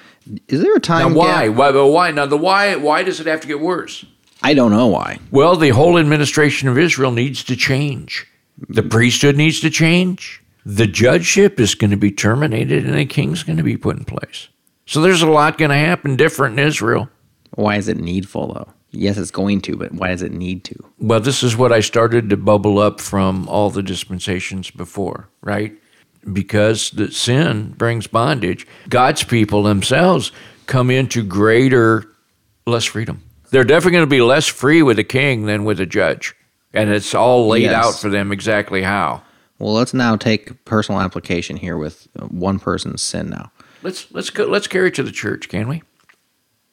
Is 0.49 0.61
there 0.61 0.73
a 0.73 0.76
Now 0.76 0.80
time 0.80 1.14
why? 1.14 1.49
gap? 1.49 1.56
Why? 1.56 1.73
But 1.73 1.87
why? 1.88 2.11
Now 2.11 2.26
the 2.26 2.37
why? 2.37 2.76
Why 2.76 3.02
does 3.02 3.21
it 3.21 3.26
have 3.26 3.40
to 3.42 3.47
get 3.47 3.61
worse? 3.61 4.04
I 4.42 4.54
don't 4.54 4.71
know 4.71 4.87
why. 4.87 5.18
Well, 5.30 5.56
the 5.56 5.71
whole 5.71 5.99
administration 5.99 6.68
of 6.68 6.78
Israel 6.78 7.11
needs 7.11 7.42
to 7.45 7.56
change. 7.56 8.26
The 8.68 8.83
priesthood 8.83 9.37
needs 9.37 9.61
to 9.61 9.71
change. 9.71 10.42
The 10.64 10.87
judgeship 10.87 11.61
is 11.61 11.75
going 11.75 11.90
to 11.90 11.97
be 11.97 12.11
terminated, 12.11 12.87
and 12.87 12.97
a 12.97 13.04
king's 13.04 13.42
going 13.42 13.56
to 13.59 13.62
be 13.62 13.76
put 13.76 13.97
in 13.97 14.04
place. 14.04 14.49
So 14.87 15.00
there's 15.00 15.23
a 15.23 15.26
lot 15.31 15.59
going 15.59 15.71
to 15.71 15.76
happen 15.76 16.16
different 16.16 16.59
in 16.59 16.66
Israel. 16.66 17.09
Why 17.55 17.76
is 17.76 17.88
it 17.88 17.99
needful 17.99 18.52
though? 18.55 18.73
Yes, 18.93 19.19
it's 19.19 19.31
going 19.31 19.61
to, 19.62 19.76
but 19.76 19.93
why 19.93 20.09
does 20.09 20.23
it 20.23 20.33
need 20.33 20.64
to? 20.64 20.75
Well, 20.99 21.21
this 21.21 21.43
is 21.43 21.57
what 21.57 21.73
I 21.73 21.81
started 21.81 22.31
to 22.31 22.37
bubble 22.37 22.78
up 22.78 23.00
from 23.00 23.47
all 23.49 23.69
the 23.69 23.83
dispensations 23.83 24.71
before, 24.71 25.28
right? 25.43 25.75
Because 26.33 26.90
the 26.93 27.11
sin 27.11 27.75
brings 27.76 28.07
bondage. 28.07 28.66
God's 28.88 29.23
people 29.23 29.62
themselves 29.64 30.33
come 30.66 30.90
into 30.90 31.23
greater, 31.23 32.05
less 32.66 32.85
freedom. 32.85 33.23
They're 33.50 33.64
definitely 33.64 33.93
going 33.99 34.07
to 34.07 34.11
be 34.11 34.23
less 34.23 34.47
free 34.47 34.83
with 34.83 34.99
a 34.99 35.05
king 35.05 35.47
than 35.47 35.64
with 35.64 35.78
a 35.81 35.87
judge. 35.87 36.35
And 36.73 36.90
it's 36.90 37.14
all 37.14 37.49
laid 37.49 37.62
Yes. 37.64 37.75
out 37.87 38.00
for 38.00 38.09
them 38.09 38.33
exactly 38.33 38.83
how. 38.83 39.23
Well, 39.59 39.73
let's 39.75 39.95
now 39.95 40.16
take 40.16 40.64
personal 40.64 41.00
application 41.00 41.57
here 41.57 41.76
with 41.76 42.09
one 42.28 42.59
person's 42.59 43.02
sin 43.02 43.31
now. 43.31 43.50
Let's 43.87 44.11
let's 44.12 44.31
go 44.31 44.47
let's 44.47 44.66
carry 44.66 44.88
it 44.88 44.95
to 44.97 45.05
the 45.05 45.12
church, 45.12 45.49
can 45.49 45.69
we? 45.69 45.81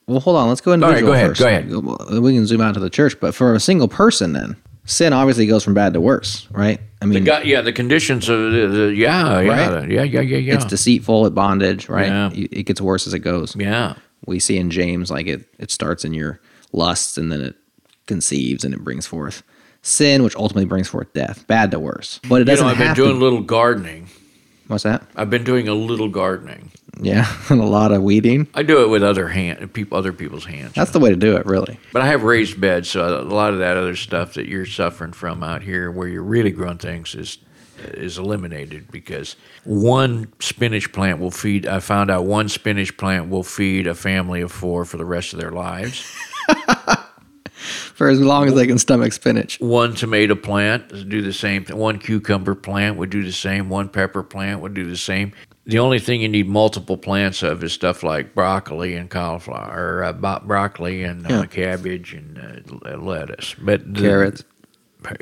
Well, 0.08 0.20
hold 0.20 0.36
on. 0.36 0.50
Let's 0.50 0.62
go 0.62 0.74
individual 0.74 1.12
go 1.12 1.14
ahead, 1.14 1.28
first. 1.30 1.40
go 1.42 1.48
ahead. 1.48 1.70
We 2.20 2.34
can 2.34 2.48
zoom 2.48 2.60
out 2.60 2.74
to 2.74 2.80
the 2.80 2.90
church, 2.90 3.20
but 3.20 3.36
for 3.36 3.54
a 3.54 3.60
single 3.60 3.88
person, 3.88 4.34
then 4.34 4.58
sin 4.86 5.14
obviously 5.14 5.46
goes 5.46 5.64
from 5.64 5.76
bad 5.76 5.94
to 5.94 6.02
worse, 6.02 6.48
right? 6.50 6.82
I 7.04 7.06
mean, 7.06 7.24
Got, 7.24 7.46
yeah, 7.46 7.62
the 7.62 7.72
conditions 7.72 8.28
of 8.30 8.52
the, 8.52 8.68
the 8.68 8.96
yeah, 8.96 9.40
yeah, 9.42 9.74
Right. 9.76 9.92
yeah, 9.92 10.02
yeah, 10.02 10.22
yeah, 10.22 10.38
yeah. 10.38 10.56
it's 10.56 10.66
deceitful, 10.66 11.28
at 11.28 11.36
bondage, 11.36 11.88
right? 11.88 12.08
Yeah. 12.08 12.32
It 12.34 12.66
gets 12.66 12.82
worse 12.82 13.06
as 13.06 13.14
it 13.14 13.20
goes. 13.20 13.56
yeah. 13.56 13.94
We 14.26 14.40
see 14.40 14.58
in 14.58 14.72
James 14.72 15.12
like 15.12 15.28
it 15.28 15.48
it 15.60 15.70
starts 15.70 16.04
in 16.04 16.14
your 16.16 16.40
lusts 16.72 17.18
and 17.20 17.32
then 17.32 17.42
it 17.42 17.56
conceives 18.08 18.64
and 18.66 18.74
it 18.74 18.84
brings 18.84 19.06
forth 19.06 19.44
sin, 19.84 20.24
which 20.24 20.36
ultimately 20.36 20.66
brings 20.66 20.88
forth 20.90 21.14
death. 21.14 21.46
Bad 21.46 21.70
to 21.72 21.80
worse, 21.80 22.20
but 22.28 22.42
it 22.42 22.46
doesn't 22.46 22.66
know, 22.66 22.72
I've 22.72 22.78
been 22.80 22.96
doing 22.96 23.12
a 23.12 23.14
to. 23.14 23.20
little 23.20 23.42
gardening. 23.42 24.08
What's 24.74 24.86
that? 24.86 25.04
I've 25.16 25.30
been 25.30 25.44
doing 25.44 25.68
a 25.68 25.76
little 25.76 26.10
gardening. 26.10 26.72
Yeah, 27.00 27.32
and 27.50 27.62
a 27.62 27.66
lot 27.66 27.92
of 27.92 28.02
weeding. 28.02 28.48
I 28.56 28.64
do 28.64 28.84
it 28.84 28.88
with 28.88 29.04
other 29.04 29.28
hand, 29.28 29.72
people, 29.72 30.00
other 30.00 30.12
people's 30.12 30.46
hands. 30.46 30.74
That's 30.74 30.90
the 30.90 31.00
way 31.00 31.12
to 31.12 31.16
do 31.16 31.38
it, 31.38 31.46
really. 31.46 31.80
But 31.92 32.02
I 32.02 32.08
have 32.08 32.24
raised 32.24 32.60
beds, 32.60 32.90
so 32.90 33.22
a 33.22 33.22
lot 33.22 33.54
of 33.54 33.60
that 33.60 33.78
other 33.78 33.96
stuff 33.96 34.34
that 34.34 34.48
you're 34.48 34.66
suffering 34.66 35.14
from 35.14 35.44
out 35.44 35.62
here, 35.62 35.92
where 35.92 36.08
you're 36.08 36.24
really 36.24 36.50
growing 36.50 36.80
things, 36.80 37.14
is 37.14 37.38
is 37.78 38.18
eliminated 38.18 38.90
because 38.90 39.36
one 39.64 40.34
spinach 40.40 40.92
plant 40.92 41.20
will 41.20 41.32
feed. 41.32 41.68
I 41.68 41.80
found 41.80 42.10
out 42.10 42.26
one 42.26 42.50
spinach 42.50 42.98
plant 42.98 43.30
will 43.30 43.44
feed 43.44 43.86
a 43.86 43.94
family 43.94 44.42
of 44.42 44.52
four 44.52 44.86
for 44.86 44.98
the 44.98 45.06
rest 45.06 45.34
of 45.34 45.40
their 45.40 45.52
lives. 45.52 46.04
For 47.56 48.10
as 48.10 48.20
long 48.20 48.48
as 48.48 48.56
they 48.56 48.68
can 48.68 48.78
stomach 48.78 49.14
spinach. 49.14 49.60
One 49.60 49.94
tomato 49.96 50.36
plant 50.36 50.92
would 50.92 51.10
do 51.10 51.22
the 51.22 51.34
same. 51.34 51.66
One 51.66 52.00
cucumber 52.00 52.56
plant 52.56 52.98
would 52.98 53.10
do 53.10 53.24
the 53.24 53.32
same. 53.32 53.70
One 53.70 53.90
pepper 53.90 54.24
plant 54.24 54.62
would 54.62 54.74
do 54.74 54.90
the 54.90 54.98
same. 54.98 55.34
The 55.66 55.80
only 55.80 56.00
thing 56.00 56.22
you 56.22 56.28
need 56.28 56.50
multiple 56.50 56.98
plants 56.98 57.42
of 57.42 57.64
is 57.64 57.72
stuff 57.72 58.04
like 58.04 58.36
broccoli 58.36 58.96
and 58.96 59.10
cauliflower, 59.10 59.72
or 60.00 60.04
uh, 60.04 60.40
broccoli 60.40 61.04
and 61.04 61.26
uh, 61.26 61.30
Yeah. 61.30 61.46
cabbage 61.46 62.14
and 62.14 62.38
uh, 62.86 62.98
lettuce. 62.98 63.56
But 63.58 63.94
the- 63.94 64.02
Carrots, 64.02 64.44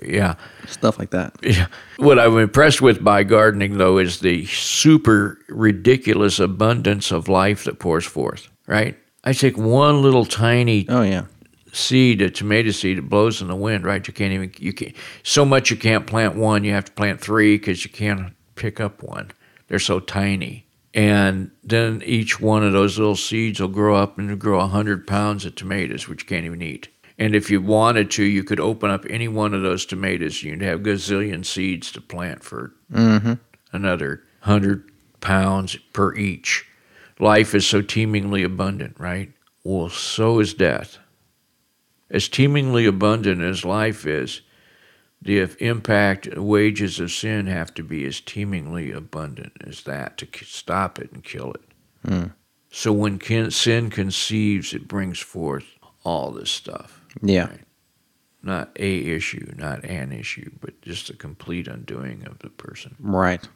yeah. 0.01 0.35
stuff 0.67 0.97
like 0.97 1.11
that. 1.11 1.35
Yeah. 1.43 1.67
What 1.97 2.17
I'm 2.17 2.37
impressed 2.39 2.81
with 2.81 3.03
by 3.03 3.23
gardening, 3.23 3.77
though, 3.77 3.99
is 3.99 4.19
the 4.21 4.45
super 4.47 5.37
ridiculous 5.47 6.39
abundance 6.39 7.11
of 7.11 7.27
life 7.27 7.65
that 7.65 7.77
pours 7.77 8.05
forth. 8.05 8.47
Right? 8.65 8.97
I 9.23 9.33
take 9.33 9.57
one 9.57 10.01
little 10.01 10.25
tiny 10.25 10.87
Oh 10.89 11.03
yeah. 11.03 11.25
Seed, 11.71 12.21
a 12.21 12.29
tomato 12.29 12.71
seed, 12.71 12.97
it 12.97 13.09
blows 13.09 13.41
in 13.41 13.47
the 13.47 13.55
wind. 13.55 13.83
Right? 13.83 14.05
You 14.07 14.13
can't 14.13 14.33
even 14.33 14.53
you 14.57 14.73
can 14.73 14.93
so 15.23 15.45
much 15.45 15.71
you 15.71 15.77
can't 15.77 16.07
plant 16.07 16.35
one. 16.35 16.63
You 16.63 16.73
have 16.73 16.85
to 16.85 16.91
plant 16.91 17.21
three 17.21 17.57
because 17.57 17.83
you 17.83 17.91
can't 17.91 18.33
pick 18.55 18.79
up 18.79 19.03
one. 19.03 19.31
They're 19.67 19.79
so 19.79 19.99
tiny. 19.99 20.65
And 20.93 21.51
then 21.63 22.01
each 22.05 22.41
one 22.41 22.63
of 22.63 22.73
those 22.73 22.97
little 22.97 23.15
seeds 23.15 23.61
will 23.61 23.69
grow 23.69 23.95
up 23.95 24.17
and 24.17 24.37
grow 24.37 24.59
a 24.59 24.67
hundred 24.67 25.07
pounds 25.07 25.45
of 25.45 25.55
tomatoes, 25.55 26.07
which 26.07 26.23
you 26.23 26.27
can't 26.27 26.45
even 26.45 26.61
eat. 26.61 26.89
And 27.17 27.35
if 27.35 27.49
you 27.49 27.61
wanted 27.61 28.11
to, 28.11 28.23
you 28.23 28.43
could 28.43 28.59
open 28.59 28.89
up 28.89 29.05
any 29.09 29.27
one 29.27 29.53
of 29.53 29.61
those 29.61 29.85
tomatoes. 29.85 30.43
You'd 30.43 30.61
have 30.61 30.81
gazillion 30.81 31.45
seeds 31.45 31.91
to 31.93 32.01
plant 32.01 32.43
for 32.43 32.73
mm-hmm. 32.91 33.33
another 33.71 34.23
hundred 34.41 34.91
pounds 35.21 35.75
per 35.93 36.15
each. 36.15 36.65
Life 37.19 37.53
is 37.53 37.67
so 37.67 37.81
teemingly 37.81 38.43
abundant, 38.43 38.95
right? 38.99 39.31
Well, 39.63 39.89
so 39.89 40.39
is 40.39 40.53
death. 40.55 40.97
As 42.11 42.27
teemingly 42.27 42.85
abundant 42.85 43.41
as 43.41 43.63
life 43.63 44.05
is, 44.05 44.41
the 45.21 45.49
impact 45.59 46.27
wages 46.35 46.99
of 46.99 47.11
sin 47.11 47.47
have 47.47 47.73
to 47.75 47.83
be 47.83 48.05
as 48.05 48.19
teemingly 48.19 48.91
abundant 48.91 49.53
as 49.65 49.83
that 49.83 50.17
to 50.17 50.27
stop 50.45 50.99
it 50.99 51.11
and 51.11 51.23
kill 51.23 51.53
it. 51.53 51.61
Hmm. 52.05 52.27
So 52.69 52.91
when 52.91 53.17
kin- 53.17 53.51
sin 53.51 53.89
conceives, 53.89 54.73
it 54.73 54.87
brings 54.87 55.19
forth 55.19 55.65
all 56.03 56.31
this 56.31 56.51
stuff. 56.51 57.01
Yeah. 57.21 57.49
Not 58.43 58.71
a 58.77 58.97
issue, 59.05 59.53
not 59.55 59.85
an 59.85 60.11
issue, 60.11 60.51
but 60.61 60.81
just 60.81 61.09
a 61.09 61.15
complete 61.15 61.67
undoing 61.67 62.25
of 62.25 62.39
the 62.39 62.49
person. 62.49 62.95
Right. 62.99 63.47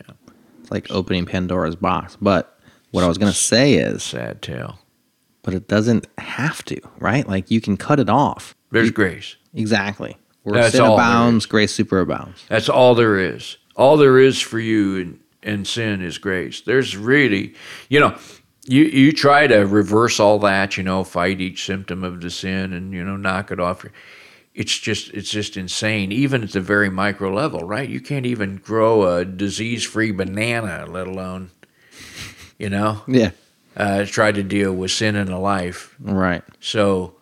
Yeah. 0.00 0.14
It's 0.60 0.70
like 0.70 0.90
opening 0.90 1.26
Pandora's 1.26 1.76
box. 1.76 2.16
But 2.20 2.58
what 2.92 3.02
I 3.02 3.08
was 3.08 3.18
going 3.18 3.32
to 3.32 3.38
say 3.38 3.74
is, 3.74 4.02
Sad 4.02 4.40
tale. 4.40 4.78
But 5.48 5.54
it 5.54 5.66
doesn't 5.66 6.06
have 6.18 6.62
to, 6.62 6.78
right? 6.98 7.26
Like 7.26 7.50
you 7.50 7.62
can 7.62 7.78
cut 7.78 7.98
it 7.98 8.10
off. 8.10 8.54
There's 8.70 8.90
grace. 8.90 9.36
Exactly. 9.54 10.14
Where 10.42 10.60
That's 10.60 10.72
sin 10.72 10.82
all 10.82 10.92
abounds, 10.92 11.46
grace 11.46 11.74
superabounds. 11.74 12.46
That's 12.48 12.68
all 12.68 12.94
there 12.94 13.18
is. 13.18 13.56
All 13.74 13.96
there 13.96 14.18
is 14.18 14.38
for 14.38 14.58
you 14.58 14.96
in, 14.96 15.20
in 15.42 15.64
sin 15.64 16.02
is 16.02 16.18
grace. 16.18 16.60
There's 16.60 16.98
really, 16.98 17.54
you 17.88 17.98
know, 17.98 18.14
you, 18.66 18.82
you 18.84 19.10
try 19.10 19.46
to 19.46 19.60
reverse 19.60 20.20
all 20.20 20.38
that, 20.40 20.76
you 20.76 20.82
know, 20.82 21.02
fight 21.02 21.40
each 21.40 21.64
symptom 21.64 22.04
of 22.04 22.20
the 22.20 22.28
sin 22.28 22.74
and, 22.74 22.92
you 22.92 23.02
know, 23.02 23.16
knock 23.16 23.50
it 23.50 23.58
off. 23.58 23.86
It's 24.52 24.76
just, 24.76 25.14
it's 25.14 25.30
just 25.30 25.56
insane, 25.56 26.12
even 26.12 26.42
at 26.42 26.52
the 26.52 26.60
very 26.60 26.90
micro 26.90 27.32
level, 27.32 27.60
right? 27.60 27.88
You 27.88 28.02
can't 28.02 28.26
even 28.26 28.56
grow 28.56 29.16
a 29.16 29.24
disease 29.24 29.82
free 29.82 30.10
banana, 30.12 30.84
let 30.86 31.06
alone, 31.06 31.52
you 32.58 32.68
know, 32.68 33.00
Yeah. 33.08 33.30
Uh, 33.78 34.04
try 34.04 34.32
to 34.32 34.42
deal 34.42 34.74
with 34.74 34.90
sin 34.90 35.16
in 35.16 35.28
a 35.28 35.40
life. 35.40 35.94
Right. 36.00 36.42
So, 36.60 37.14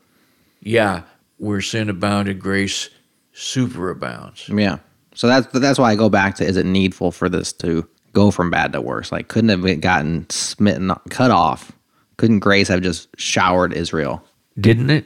yeah, 0.61 1.03
where 1.37 1.61
sin 1.61 1.89
abounded, 1.91 2.41
grace 2.41 2.91
superabounds. 3.35 4.49
Yeah. 4.59 4.79
So 5.15 5.29
that's 5.29 5.47
that's 5.59 5.79
why 5.79 5.93
I 5.93 5.95
go 5.95 6.09
back 6.09 6.35
to 6.37 6.45
is 6.45 6.57
it 6.57 6.67
needful 6.67 7.13
for 7.13 7.29
this 7.29 7.53
to 7.55 7.89
go 8.13 8.31
from 8.31 8.51
bad 8.51 8.73
to 8.73 8.81
worse? 8.81 9.13
Like 9.13 9.29
couldn't 9.29 9.51
have 9.51 9.81
gotten 9.81 10.29
smitten 10.31 10.93
cut 11.11 11.31
off? 11.31 11.73
Couldn't 12.17 12.41
grace 12.41 12.69
have 12.69 12.83
just 12.83 13.09
showered 13.19 13.73
Israel? 13.73 14.23
Didn't 14.59 14.91
it? 14.91 15.05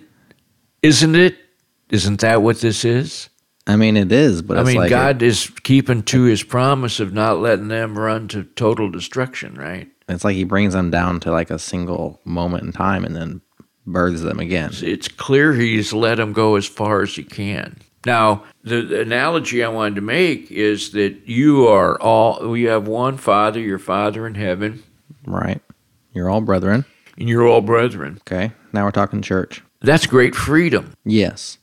Isn't 0.83 1.15
it? 1.15 1.37
Isn't 1.91 2.21
that 2.21 2.43
what 2.43 2.61
this 2.61 2.85
is? 2.85 3.29
I 3.67 3.77
mean, 3.77 3.97
it 3.97 4.11
is, 4.11 4.43
but 4.43 4.59
I 4.59 4.65
mean, 4.65 4.77
like 4.77 4.91
God 4.91 5.23
is 5.23 5.51
keeping 5.63 6.03
to 6.05 6.23
his 6.23 6.43
promise 6.43 6.99
of 6.99 7.13
not 7.13 7.39
letting 7.39 7.69
them 7.69 7.97
run 7.97 8.27
to 8.29 8.45
total 8.45 8.91
destruction, 8.91 9.55
right? 9.55 9.89
It's 10.15 10.25
like 10.25 10.37
he 10.37 10.45
brings 10.45 10.73
them 10.75 10.91
down 10.91 11.21
to 11.21 11.31
like 11.31 11.51
a 11.51 11.59
single 11.59 12.21
moment 12.25 12.65
in 12.65 12.73
time 12.73 13.05
and 13.05 13.15
then 13.17 13.41
births 13.87 14.23
them 14.23 14.39
again. 14.41 14.71
It's 14.83 15.09
clear 15.09 15.53
he's 15.55 15.93
let 15.93 16.17
them 16.17 16.33
go 16.33 16.57
as 16.57 16.67
far 16.67 17.03
as 17.03 17.15
he 17.15 17.23
can. 17.25 17.79
Now, 18.07 18.45
the, 18.65 18.81
the 18.83 19.01
analogy 19.03 19.63
I 19.63 19.69
wanted 19.69 19.97
to 19.97 20.01
make 20.01 20.51
is 20.51 20.93
that 20.93 21.29
you 21.29 21.67
are 21.69 22.01
all, 22.01 22.49
we 22.49 22.63
have 22.65 22.89
one 22.89 23.17
Father, 23.19 23.61
your 23.61 23.79
Father 23.79 24.27
in 24.27 24.35
heaven, 24.35 24.83
Right. 25.27 25.61
You're 26.15 26.31
all 26.31 26.41
brethren. 26.41 26.87
and 27.19 27.29
you're 27.29 27.47
all 27.47 27.61
brethren. 27.61 28.19
Okay. 28.23 28.53
Now 28.73 28.85
we're 28.85 28.91
talking 28.91 29.21
church. 29.23 29.63
That's 29.83 30.07
great 30.07 30.35
freedom. 30.35 30.95
Yes. 31.05 31.59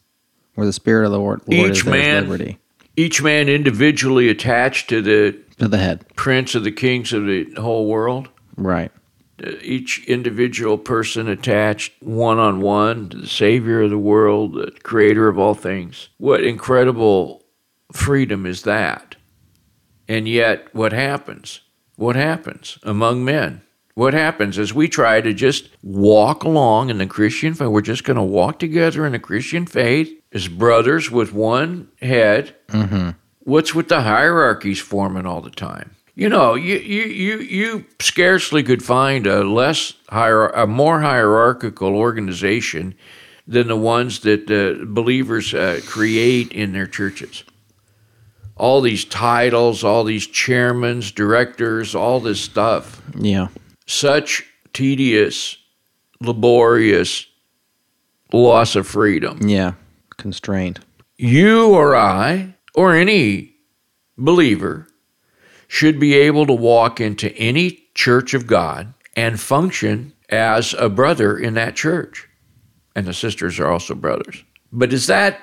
Where 0.56 0.66
the 0.68 0.74
spirit 0.74 1.06
of 1.06 1.12
the 1.12 1.20
Lord, 1.20 1.42
Lord 1.48 1.72
Each 1.72 1.80
is 1.80 1.86
man- 1.86 2.24
liberty. 2.30 2.60
Each 2.96 3.22
man 3.22 3.50
individually 3.50 4.30
attached 4.30 4.90
to 4.90 5.02
the 5.02 5.38
To 5.58 5.68
the 5.68 5.78
head. 5.78 6.06
prince 6.16 6.56
of 6.56 6.64
the 6.64 6.72
kings 6.72 7.14
of 7.14 7.26
the 7.26 7.46
whole 7.58 7.88
world. 7.88 8.30
Right. 8.58 8.92
Each 9.62 10.04
individual 10.06 10.80
person 10.80 11.28
attached 11.28 11.94
one 12.02 12.40
on 12.40 12.60
one 12.60 13.10
to 13.10 13.18
the 13.18 13.28
Savior 13.28 13.84
of 13.84 13.92
the 13.92 13.98
world, 13.98 14.56
the 14.56 14.72
Creator 14.84 15.28
of 15.28 15.38
all 15.38 15.54
things. 15.54 16.10
What 16.18 16.44
incredible 16.44 17.46
freedom 17.92 18.48
is 18.48 18.64
that? 18.64 19.16
And 20.08 20.28
yet, 20.28 20.74
what 20.74 20.92
happens? 20.92 21.62
What 21.98 22.16
happens 22.16 22.80
among 22.84 23.26
men? 23.26 23.62
What 23.94 24.14
happens 24.14 24.60
as 24.60 24.74
we 24.74 24.88
try 24.88 25.22
to 25.22 25.34
just 25.34 25.70
walk 25.82 26.44
along 26.44 26.90
in 26.90 27.00
the 27.00 27.08
Christian 27.08 27.54
faith? 27.54 27.68
We're 27.68 27.82
just 27.82 28.04
going 28.04 28.18
to 28.18 28.24
walk 28.24 28.60
together 28.60 29.06
in 29.06 29.12
the 29.12 29.20
Christian 29.20 29.66
faith 29.66 30.14
as 30.32 30.48
brothers 30.48 31.10
with 31.10 31.34
one 31.34 31.90
head. 32.02 32.56
Mm-hmm. 32.70 33.10
What's 33.40 33.74
with 33.74 33.88
the 33.88 34.02
hierarchies 34.02 34.80
forming 34.80 35.26
all 35.26 35.42
the 35.42 35.50
time? 35.50 35.96
You 36.18 36.30
know, 36.30 36.56
you 36.56 36.78
you 36.78 37.04
you, 37.04 37.38
you 37.42 37.86
scarcely 38.00 38.64
could 38.64 38.82
find 38.84 39.28
a 39.28 39.44
less 39.44 39.94
hier- 40.10 40.48
a 40.48 40.66
more 40.66 41.02
hierarchical 41.02 41.96
organization 41.96 42.96
than 43.48 43.68
the 43.68 43.76
ones 43.78 44.22
that 44.22 44.50
uh, 44.50 44.84
believers 44.86 45.54
uh, 45.54 45.80
create 45.86 46.52
in 46.52 46.74
their 46.74 46.88
churches. 46.88 47.44
All 48.56 48.82
these 48.82 49.06
titles, 49.06 49.84
all 49.84 50.04
these 50.04 50.28
chairmans, 50.28 51.14
directors, 51.14 51.94
all 51.94 52.20
this 52.20 52.42
stuff. 52.42 53.00
Yeah. 53.16 53.50
Such 53.86 54.44
tedious, 54.74 55.56
laborious 56.20 57.28
loss 58.34 58.76
of 58.76 58.88
freedom 58.88 59.48
Yeah. 59.48 59.74
Constrained. 60.18 60.80
you 61.16 61.70
or 61.76 61.96
I 61.96 62.56
or 62.74 62.96
any 62.96 63.54
believer 64.18 64.88
should 65.68 66.00
be 66.00 66.14
able 66.16 66.46
to 66.46 66.54
walk 66.54 67.02
into 67.02 67.36
any 67.36 67.88
church 67.94 68.34
of 68.34 68.48
God 68.48 68.94
and 69.16 69.40
function 69.40 70.14
as 70.30 70.74
a 70.76 70.90
brother 70.90 71.38
in 71.38 71.54
that 71.56 71.76
church. 71.76 72.28
And 72.96 73.06
the 73.06 73.14
sisters 73.14 73.60
are 73.60 73.68
also 73.68 73.96
brothers. 73.96 74.44
But 74.72 74.94
is 74.94 75.08
that 75.08 75.40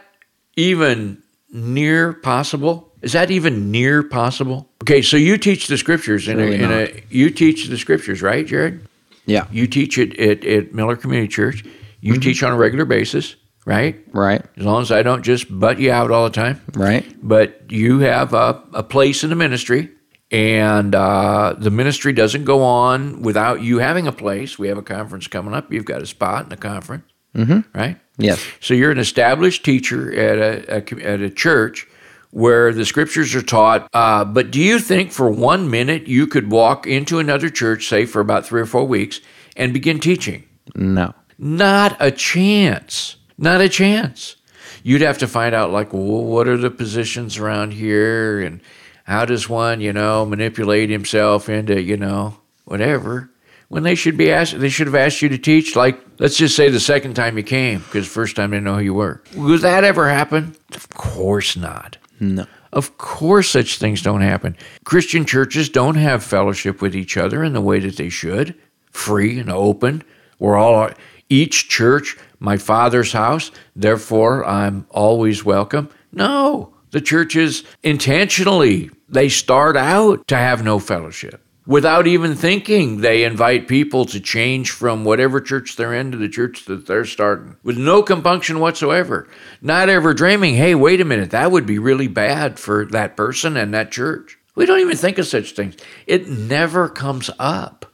even 0.57 1.23
near 1.53 2.13
possible? 2.13 2.93
Is 3.03 3.13
that 3.13 3.31
even 3.31 3.71
near 3.71 4.03
possible? 4.03 4.71
Okay, 4.83 5.03
so 5.03 5.17
you 5.17 5.37
teach 5.39 5.69
the 5.69 5.79
scriptures 5.79 6.27
in, 6.29 6.39
Really 6.39 6.61
a, 6.61 6.65
in 6.65 6.73
a 6.73 7.03
you 7.11 7.31
teach 7.31 7.69
the 7.69 7.79
scriptures, 7.79 8.23
right, 8.23 8.47
Jared? 8.47 8.87
Yeah. 9.27 9.47
You 9.51 9.67
teach 9.67 9.99
it 9.99 10.19
at, 10.19 10.45
at 10.45 10.75
Miller 10.75 10.97
Community 10.97 11.29
Church. 11.29 11.65
You 12.01 12.15
mm-hmm. 12.15 12.23
teach 12.23 12.43
on 12.43 12.53
a 12.53 12.57
regular 12.57 12.85
basis, 12.85 13.37
right? 13.65 14.03
Right. 14.13 14.43
As 14.57 14.65
long 14.65 14.83
as 14.83 14.93
I 14.93 15.03
don't 15.03 15.23
just 15.23 15.47
butt 15.59 15.79
you 15.79 15.91
out 15.91 16.11
all 16.11 16.25
the 16.25 16.35
time. 16.35 16.61
Right. 16.75 17.05
But 17.23 17.71
you 17.71 18.01
have 18.01 18.35
a, 18.35 18.63
a 18.73 18.83
place 18.83 19.25
in 19.25 19.31
the 19.31 19.37
ministry, 19.37 19.91
and 20.31 20.95
uh, 20.95 21.55
the 21.59 21.71
ministry 21.71 22.13
doesn't 22.13 22.45
go 22.45 22.63
on 22.63 23.23
without 23.23 23.63
you 23.63 23.79
having 23.79 24.07
a 24.07 24.13
place. 24.13 24.59
We 24.59 24.69
have 24.69 24.79
a 24.79 24.83
conference 24.83 25.27
coming 25.27 25.55
up. 25.55 25.73
You've 25.73 25.85
got 25.85 26.03
a 26.03 26.07
spot 26.07 26.45
in 26.45 26.49
the 26.49 26.57
conference, 26.57 27.05
mm-hmm. 27.35 27.61
right? 27.79 27.99
Yes. 28.17 28.45
So 28.61 28.75
you're 28.75 28.93
an 28.93 28.99
established 28.99 29.65
teacher 29.65 30.13
at 30.13 30.39
a, 30.39 30.77
a 30.77 31.05
at 31.05 31.21
a 31.21 31.31
church 31.31 31.87
where 32.31 32.73
the 32.73 32.85
scriptures 32.85 33.35
are 33.35 33.43
taught. 33.43 33.89
Uh, 33.93 34.25
but 34.25 34.51
do 34.51 34.61
you 34.61 34.81
think 34.81 35.13
for 35.13 35.31
one 35.31 35.71
minute 35.71 36.09
you 36.09 36.27
could 36.27 36.51
walk 36.51 36.87
into 36.87 37.21
another 37.21 37.49
church, 37.49 37.87
say 37.87 38.07
for 38.07 38.21
about 38.21 38.45
three 38.45 38.61
or 38.61 38.67
four 38.67 38.85
weeks, 38.85 39.21
and 39.57 39.73
begin 39.73 40.01
teaching? 40.01 40.43
No. 40.75 41.15
Not 41.39 41.97
a 42.01 42.11
chance. 42.11 43.17
Not 43.39 43.61
a 43.61 43.69
chance. 43.69 44.37
You'd 44.83 45.03
have 45.03 45.19
to 45.19 45.29
find 45.29 45.55
out, 45.55 45.71
like, 45.71 45.93
well, 45.93 46.25
what 46.25 46.49
are 46.49 46.57
the 46.57 46.71
positions 46.71 47.39
around 47.39 47.73
here, 47.73 48.41
and 48.41 48.61
how 49.05 49.25
does 49.25 49.49
one, 49.49 49.81
you 49.81 49.93
know, 49.93 50.27
manipulate 50.27 50.91
himself 50.91 51.49
into, 51.49 51.81
you 51.81 51.97
know, 51.97 52.39
whatever. 52.65 53.31
When 53.69 53.83
they 53.83 53.95
should 53.95 54.17
be 54.17 54.31
asked, 54.31 54.59
they 54.59 54.69
should 54.69 54.87
have 54.87 54.95
asked 54.95 55.23
you 55.23 55.29
to 55.31 55.39
teach, 55.39 55.75
like, 55.75 55.99
let's 56.19 56.37
just 56.37 56.55
say 56.55 56.69
the 56.69 56.81
second 56.81 57.15
time 57.15 57.37
you 57.37 57.43
came, 57.43 57.79
because 57.81 58.07
first 58.07 58.37
time 58.37 58.51
they 58.51 58.57
didn't 58.57 58.65
know 58.65 58.77
who 58.77 58.85
you 58.85 58.95
were. 58.95 59.23
Would 59.37 59.63
that 59.63 59.85
ever 59.85 60.09
happen? 60.09 60.55
Of 60.75 60.91
course 60.91 61.57
not. 61.57 61.97
No. 62.21 62.47
Of 62.73 62.99
course, 62.99 63.51
such 63.51 63.79
things 63.79 64.03
don't 64.03 64.21
happen. 64.21 64.57
Christian 64.85 65.25
churches 65.25 65.69
don't 65.69 65.95
have 65.95 66.25
fellowship 66.25 66.83
with 66.83 66.97
each 66.97 67.17
other 67.17 67.45
in 67.45 67.53
the 67.53 67.61
way 67.61 67.79
that 67.81 67.97
they 67.97 68.09
should, 68.09 68.55
free 68.91 69.39
and 69.39 69.51
open. 69.51 70.03
We're 70.39 70.57
all 70.57 70.91
each 71.29 71.69
church, 71.69 72.17
my 72.41 72.57
father's 72.57 73.13
house, 73.13 73.51
therefore 73.75 74.45
I'm 74.45 74.87
always 74.91 75.45
welcome. 75.45 75.89
No, 76.13 76.74
the 76.95 77.01
churches 77.01 77.65
intentionally 77.83 78.89
they 79.09 79.29
start 79.29 79.77
out 79.77 80.29
to 80.29 80.37
have 80.37 80.63
no 80.63 80.79
fellowship. 80.79 81.45
Without 81.67 82.07
even 82.07 82.37
thinking, 82.37 83.01
they 83.01 83.25
invite 83.25 83.67
people 83.67 84.05
to 84.05 84.21
change 84.21 84.71
from 84.71 85.05
whatever 85.05 85.41
church 85.41 85.75
they're 85.75 85.93
in 85.93 86.13
to 86.13 86.17
the 86.17 86.29
church 86.29 86.67
that 86.67 86.87
they're 86.87 87.05
starting 87.05 87.57
with 87.65 87.77
no 87.77 88.01
compunction 88.01 88.61
whatsoever. 88.61 89.27
Not 89.61 89.89
ever 89.89 90.15
dreaming, 90.15 90.55
hey, 90.55 90.77
wait 90.77 91.01
a 91.01 91.05
minute, 91.05 91.33
that 91.33 91.51
would 91.51 91.67
be 91.67 91.81
really 91.81 92.07
bad 92.07 92.61
for 92.61 92.85
that 92.85 93.17
person 93.17 93.57
and 93.57 93.75
that 93.75 93.91
church. 93.91 94.39
We 94.55 94.65
don't 94.65 94.79
even 94.79 94.97
think 94.97 95.19
of 95.19 95.27
such 95.27 95.51
things. 95.51 95.75
It 96.07 96.29
never 96.29 96.89
comes 96.89 97.29
up. 97.41 97.93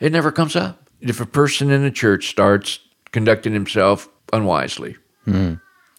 It 0.00 0.10
never 0.10 0.32
comes 0.32 0.56
up. 0.56 0.90
If 1.00 1.20
a 1.20 1.26
person 1.26 1.70
in 1.70 1.84
the 1.84 1.92
church 1.92 2.30
starts 2.30 2.80
conducting 3.12 3.52
himself 3.52 4.08
unwisely, 4.32 4.96
hmm. 5.24 5.54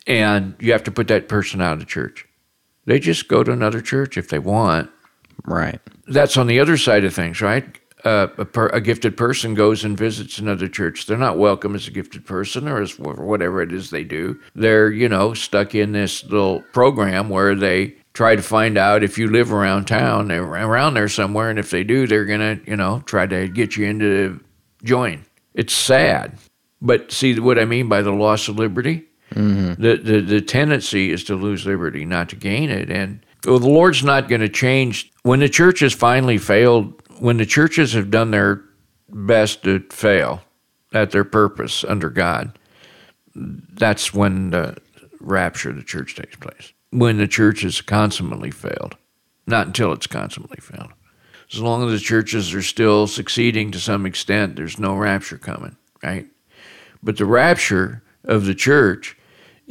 And 0.08 0.56
you 0.60 0.72
have 0.72 0.84
to 0.84 0.92
put 0.92 1.08
that 1.10 1.30
person 1.30 1.62
out 1.62 1.78
of 1.78 1.88
church, 1.88 2.26
they 2.86 3.00
just 3.00 3.28
go 3.28 3.44
to 3.44 3.52
another 3.52 3.82
church 3.82 4.18
if 4.18 4.30
they 4.30 4.40
want 4.40 4.90
Right. 5.46 5.80
that's 6.08 6.38
on 6.38 6.48
the 6.48 6.60
other 6.60 6.78
side 6.78 7.04
of 7.04 7.14
things, 7.14 7.42
right? 7.42 7.66
Uh, 8.04 8.28
a, 8.40 8.46
per, 8.46 8.68
a 8.70 8.82
gifted 8.82 9.16
person 9.16 9.54
goes 9.54 9.84
and 9.84 9.96
visits 9.98 10.40
another 10.40 10.68
church. 10.68 11.06
They're 11.06 11.18
not 11.18 11.38
welcome 11.38 11.76
as 11.76 11.88
a 11.88 11.92
gifted 11.92 12.26
person 12.26 12.68
or 12.68 12.82
as 12.82 12.98
whatever 12.98 13.62
it 13.62 13.72
is 13.72 13.92
they 13.92 14.04
do. 14.04 14.40
They're, 14.56 14.92
you 14.92 15.08
know, 15.08 15.36
stuck 15.36 15.76
in 15.76 15.92
this 15.92 16.24
little 16.24 16.62
program 16.74 17.30
where 17.30 17.54
they 17.54 17.96
try 18.14 18.36
to 18.36 18.42
find 18.42 18.78
out 18.78 19.04
if 19.04 19.20
you 19.20 19.30
live 19.30 19.54
around 19.54 19.86
town, 19.86 20.30
they're 20.30 20.44
around 20.44 20.96
there 20.96 21.08
somewhere, 21.10 21.50
and 21.52 21.60
if 21.60 21.70
they 21.70 21.84
do, 21.84 22.08
they're 22.08 22.26
gonna, 22.26 22.60
you 22.66 22.76
know, 22.76 23.04
try 23.06 23.28
to 23.28 23.48
get 23.48 23.78
you 23.78 23.86
into 23.86 24.40
join. 24.84 25.24
It's 25.54 25.74
sad, 25.74 26.38
but 26.82 27.12
see 27.12 27.40
what 27.40 27.60
I 27.60 27.66
mean 27.66 27.88
by 27.88 28.02
the 28.02 28.12
loss 28.12 28.48
of 28.48 28.58
liberty. 28.58 29.06
Mm-hmm. 29.32 29.82
The, 29.82 29.98
the 29.98 30.22
the 30.22 30.42
tendency 30.42 31.12
is 31.12 31.24
to 31.26 31.36
lose 31.36 31.66
liberty, 31.66 32.06
not 32.06 32.30
to 32.30 32.36
gain 32.36 32.70
it. 32.70 32.90
And 32.90 33.26
well, 33.46 33.60
the 33.60 33.70
Lord's 33.70 34.04
not 34.04 34.28
going 34.28 34.42
to 34.42 34.50
change 34.50 35.12
when 35.24 35.40
the 35.40 35.50
church 35.50 35.80
has 35.80 35.94
finally 35.94 36.38
failed. 36.38 36.94
When 37.20 37.38
the 37.38 37.46
churches 37.46 37.94
have 37.94 38.10
done 38.10 38.32
their 38.32 38.64
best 39.10 39.64
to 39.64 39.80
fail 39.92 40.42
at 40.94 41.12
their 41.12 41.24
purpose 41.24 41.84
under 41.84 42.10
God, 42.10 42.58
that's 43.36 44.14
when 44.14 44.50
the 44.50 44.78
rapture 45.20 45.70
of 45.70 45.76
the 45.76 45.84
church 45.84 46.16
takes 46.16 46.36
place. 46.36 46.74
When 46.90 47.18
the 47.18 47.28
church 47.28 47.62
has 47.62 47.80
consummately 47.80 48.52
failed, 48.52 48.98
not 49.48 49.68
until 49.68 49.94
it's 49.94 50.08
consummately 50.08 50.60
failed. 50.62 50.92
As 51.54 51.60
long 51.60 51.86
as 51.86 51.92
the 51.92 52.06
churches 52.06 52.54
are 52.54 52.62
still 52.62 53.08
succeeding 53.08 53.72
to 53.72 53.80
some 53.80 54.06
extent, 54.06 54.56
there's 54.56 54.80
no 54.80 54.96
rapture 54.96 55.38
coming, 55.38 55.76
right? 56.04 56.26
But 57.04 57.18
the 57.18 57.26
rapture 57.26 58.04
of 58.24 58.46
the 58.46 58.56
church 58.56 59.18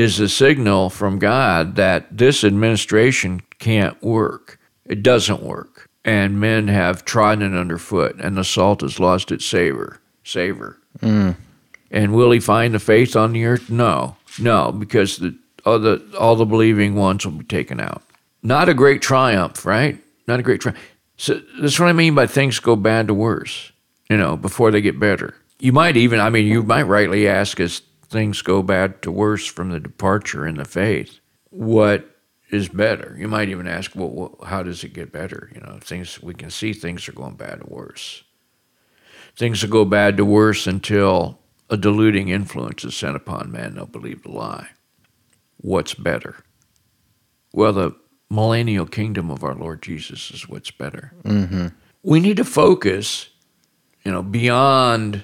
is 0.00 0.18
a 0.18 0.30
signal 0.30 0.88
from 0.88 1.18
God 1.18 1.76
that 1.76 2.06
this 2.16 2.42
administration 2.42 3.42
can't 3.58 4.02
work. 4.02 4.58
It 4.86 5.02
doesn't 5.02 5.42
work. 5.42 5.90
And 6.06 6.40
men 6.40 6.68
have 6.68 7.04
trodden 7.04 7.54
it 7.54 7.58
underfoot, 7.58 8.16
and 8.18 8.34
the 8.34 8.42
salt 8.44 8.80
has 8.80 8.98
lost 8.98 9.30
its 9.30 9.44
savor. 9.44 10.00
Savor. 10.24 10.78
Hmm. 11.00 11.32
And 11.90 12.14
will 12.14 12.30
he 12.30 12.40
find 12.40 12.72
the 12.72 12.78
faith 12.78 13.14
on 13.14 13.34
the 13.34 13.44
earth? 13.44 13.68
No, 13.68 14.16
no, 14.38 14.72
because 14.72 15.18
the 15.18 15.36
all 15.66 15.78
the 15.78 16.02
all 16.18 16.34
the 16.34 16.46
believing 16.46 16.94
ones 16.94 17.26
will 17.26 17.32
be 17.32 17.44
taken 17.44 17.78
out. 17.78 18.02
Not 18.42 18.70
a 18.70 18.74
great 18.74 19.02
triumph, 19.02 19.66
right? 19.66 19.98
Not 20.26 20.40
a 20.40 20.42
great 20.42 20.62
triumph. 20.62 20.80
So 21.18 21.42
that's 21.60 21.78
what 21.78 21.90
I 21.90 21.92
mean 21.92 22.14
by 22.14 22.26
things 22.26 22.58
go 22.58 22.74
bad 22.74 23.08
to 23.08 23.14
worse. 23.14 23.70
You 24.08 24.16
know, 24.16 24.38
before 24.38 24.70
they 24.70 24.80
get 24.80 24.98
better. 24.98 25.34
You 25.58 25.72
might 25.74 25.98
even, 25.98 26.20
I 26.20 26.30
mean, 26.30 26.46
you 26.46 26.62
might 26.62 26.84
rightly 26.84 27.28
ask 27.28 27.60
as 27.60 27.82
things 28.10 28.42
go 28.42 28.62
bad 28.62 29.00
to 29.02 29.10
worse 29.10 29.46
from 29.46 29.70
the 29.70 29.80
departure 29.80 30.46
in 30.46 30.56
the 30.56 30.64
faith. 30.64 31.20
what 31.50 32.06
is 32.50 32.68
better. 32.68 33.14
You 33.18 33.28
might 33.28 33.48
even 33.48 33.66
ask, 33.68 33.94
well, 33.94 34.10
well, 34.10 34.38
how 34.44 34.62
does 34.62 34.82
it 34.82 34.92
get 34.92 35.12
better? 35.12 35.50
You 35.54 35.60
know, 35.60 35.78
things 35.80 36.20
we 36.20 36.34
can 36.34 36.50
see 36.50 36.72
things 36.72 37.08
are 37.08 37.12
going 37.12 37.36
bad 37.36 37.60
to 37.60 37.66
worse. 37.66 38.24
Things 39.36 39.62
will 39.62 39.70
go 39.70 39.84
bad 39.84 40.16
to 40.16 40.24
worse 40.24 40.66
until 40.66 41.38
a 41.68 41.76
deluding 41.76 42.28
influence 42.28 42.84
is 42.84 42.96
sent 42.96 43.14
upon 43.16 43.52
man. 43.52 43.74
They'll 43.74 43.86
believe 43.86 44.24
the 44.24 44.32
lie. 44.32 44.68
What's 45.58 45.94
better? 45.94 46.36
Well, 47.52 47.72
the 47.72 47.96
millennial 48.28 48.86
kingdom 48.86 49.30
of 49.30 49.44
our 49.44 49.54
Lord 49.54 49.82
Jesus 49.82 50.30
is 50.30 50.48
what's 50.48 50.70
better. 50.70 51.12
Mm-hmm. 51.24 51.68
We 52.02 52.20
need 52.20 52.38
to 52.38 52.44
focus, 52.44 53.28
you 54.04 54.10
know, 54.10 54.22
beyond 54.22 55.22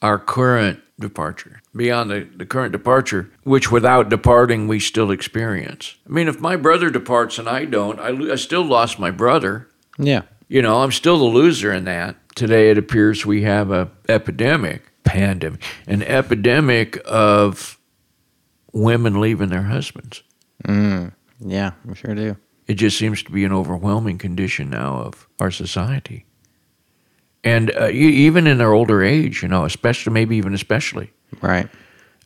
our 0.00 0.18
current 0.18 0.81
departure, 1.02 1.60
beyond 1.76 2.10
the, 2.10 2.28
the 2.34 2.46
current 2.46 2.72
departure, 2.72 3.30
which 3.44 3.70
without 3.70 4.08
departing 4.08 4.68
we 4.68 4.80
still 4.80 5.10
experience. 5.10 5.96
I 6.06 6.10
mean, 6.10 6.28
if 6.28 6.40
my 6.40 6.56
brother 6.56 6.88
departs 6.88 7.38
and 7.38 7.48
I 7.48 7.66
don't, 7.66 8.00
I, 8.00 8.08
lo- 8.10 8.32
I 8.32 8.36
still 8.36 8.64
lost 8.64 8.98
my 8.98 9.10
brother. 9.10 9.68
Yeah. 9.98 10.22
You 10.48 10.62
know, 10.62 10.82
I'm 10.82 10.92
still 10.92 11.18
the 11.18 11.24
loser 11.24 11.72
in 11.72 11.84
that. 11.84 12.16
Today 12.34 12.70
it 12.70 12.78
appears 12.78 13.26
we 13.26 13.42
have 13.42 13.70
a 13.70 13.90
epidemic, 14.08 14.82
pandemic, 15.04 15.62
an 15.86 16.02
epidemic 16.02 16.98
of 17.04 17.78
women 18.72 19.20
leaving 19.20 19.50
their 19.50 19.62
husbands. 19.62 20.22
Mm. 20.64 21.12
Yeah, 21.40 21.72
we 21.84 21.94
sure 21.94 22.14
do. 22.14 22.36
It 22.66 22.74
just 22.74 22.96
seems 22.96 23.22
to 23.24 23.32
be 23.32 23.44
an 23.44 23.52
overwhelming 23.52 24.18
condition 24.18 24.70
now 24.70 24.96
of 24.96 25.28
our 25.40 25.50
society. 25.50 26.24
And 27.44 27.72
uh, 27.76 27.88
even 27.90 28.46
in 28.46 28.58
their 28.58 28.72
older 28.72 29.02
age, 29.02 29.42
you 29.42 29.48
know, 29.48 29.64
especially, 29.64 30.12
maybe 30.12 30.36
even 30.36 30.54
especially, 30.54 31.10
Right. 31.40 31.68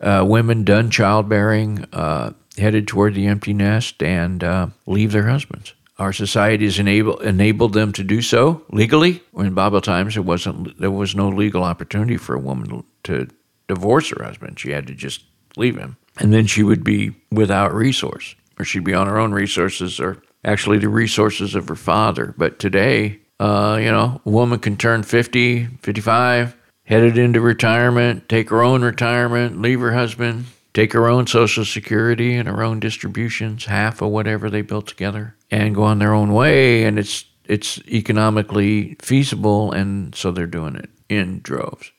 uh, 0.00 0.24
women 0.28 0.62
done 0.64 0.90
childbearing, 0.90 1.86
uh, 1.92 2.32
headed 2.58 2.86
toward 2.86 3.14
the 3.14 3.26
empty 3.26 3.54
nest, 3.54 4.02
and 4.02 4.44
uh, 4.44 4.66
leave 4.86 5.12
their 5.12 5.26
husbands. 5.28 5.74
Our 5.98 6.12
society 6.12 6.66
has 6.66 6.78
enable, 6.78 7.18
enabled 7.20 7.72
them 7.72 7.92
to 7.94 8.04
do 8.04 8.20
so 8.20 8.62
legally. 8.70 9.22
In 9.38 9.54
Bible 9.54 9.80
times, 9.80 10.16
it 10.18 10.26
wasn't. 10.26 10.78
There 10.78 10.90
was 10.90 11.14
no 11.14 11.30
legal 11.30 11.64
opportunity 11.64 12.18
for 12.18 12.34
a 12.34 12.38
woman 12.40 12.84
to 13.04 13.28
divorce 13.68 14.10
her 14.10 14.22
husband. 14.22 14.60
She 14.60 14.70
had 14.72 14.86
to 14.88 14.94
just 14.94 15.24
leave 15.56 15.76
him, 15.78 15.96
and 16.18 16.34
then 16.34 16.44
she 16.46 16.62
would 16.62 16.84
be 16.84 17.12
without 17.30 17.74
resource, 17.74 18.34
or 18.58 18.66
she'd 18.66 18.84
be 18.84 18.92
on 18.92 19.06
her 19.06 19.18
own 19.18 19.32
resources, 19.32 19.98
or 19.98 20.20
actually 20.44 20.76
the 20.76 20.90
resources 20.90 21.54
of 21.54 21.66
her 21.68 21.74
father. 21.74 22.34
But 22.36 22.58
today, 22.58 23.18
uh, 23.38 23.78
you 23.80 23.90
know, 23.90 24.20
a 24.24 24.30
woman 24.30 24.58
can 24.58 24.76
turn 24.76 25.02
50, 25.02 25.66
55, 25.82 26.56
headed 26.84 27.18
into 27.18 27.40
retirement, 27.40 28.28
take 28.28 28.48
her 28.50 28.62
own 28.62 28.82
retirement, 28.82 29.60
leave 29.60 29.80
her 29.80 29.92
husband, 29.92 30.46
take 30.72 30.92
her 30.92 31.08
own 31.08 31.26
Social 31.26 31.64
Security 31.64 32.34
and 32.34 32.48
her 32.48 32.62
own 32.62 32.80
distributions, 32.80 33.66
half 33.66 34.00
of 34.00 34.10
whatever 34.10 34.48
they 34.48 34.62
built 34.62 34.86
together, 34.86 35.36
and 35.50 35.74
go 35.74 35.82
on 35.82 35.98
their 35.98 36.14
own 36.14 36.32
way. 36.32 36.84
And 36.84 36.98
it's 36.98 37.24
it's 37.44 37.78
economically 37.86 38.96
feasible, 39.00 39.70
and 39.70 40.14
so 40.14 40.32
they're 40.32 40.46
doing 40.46 40.76
it 40.76 40.90
in 41.08 41.40
droves. 41.42 41.92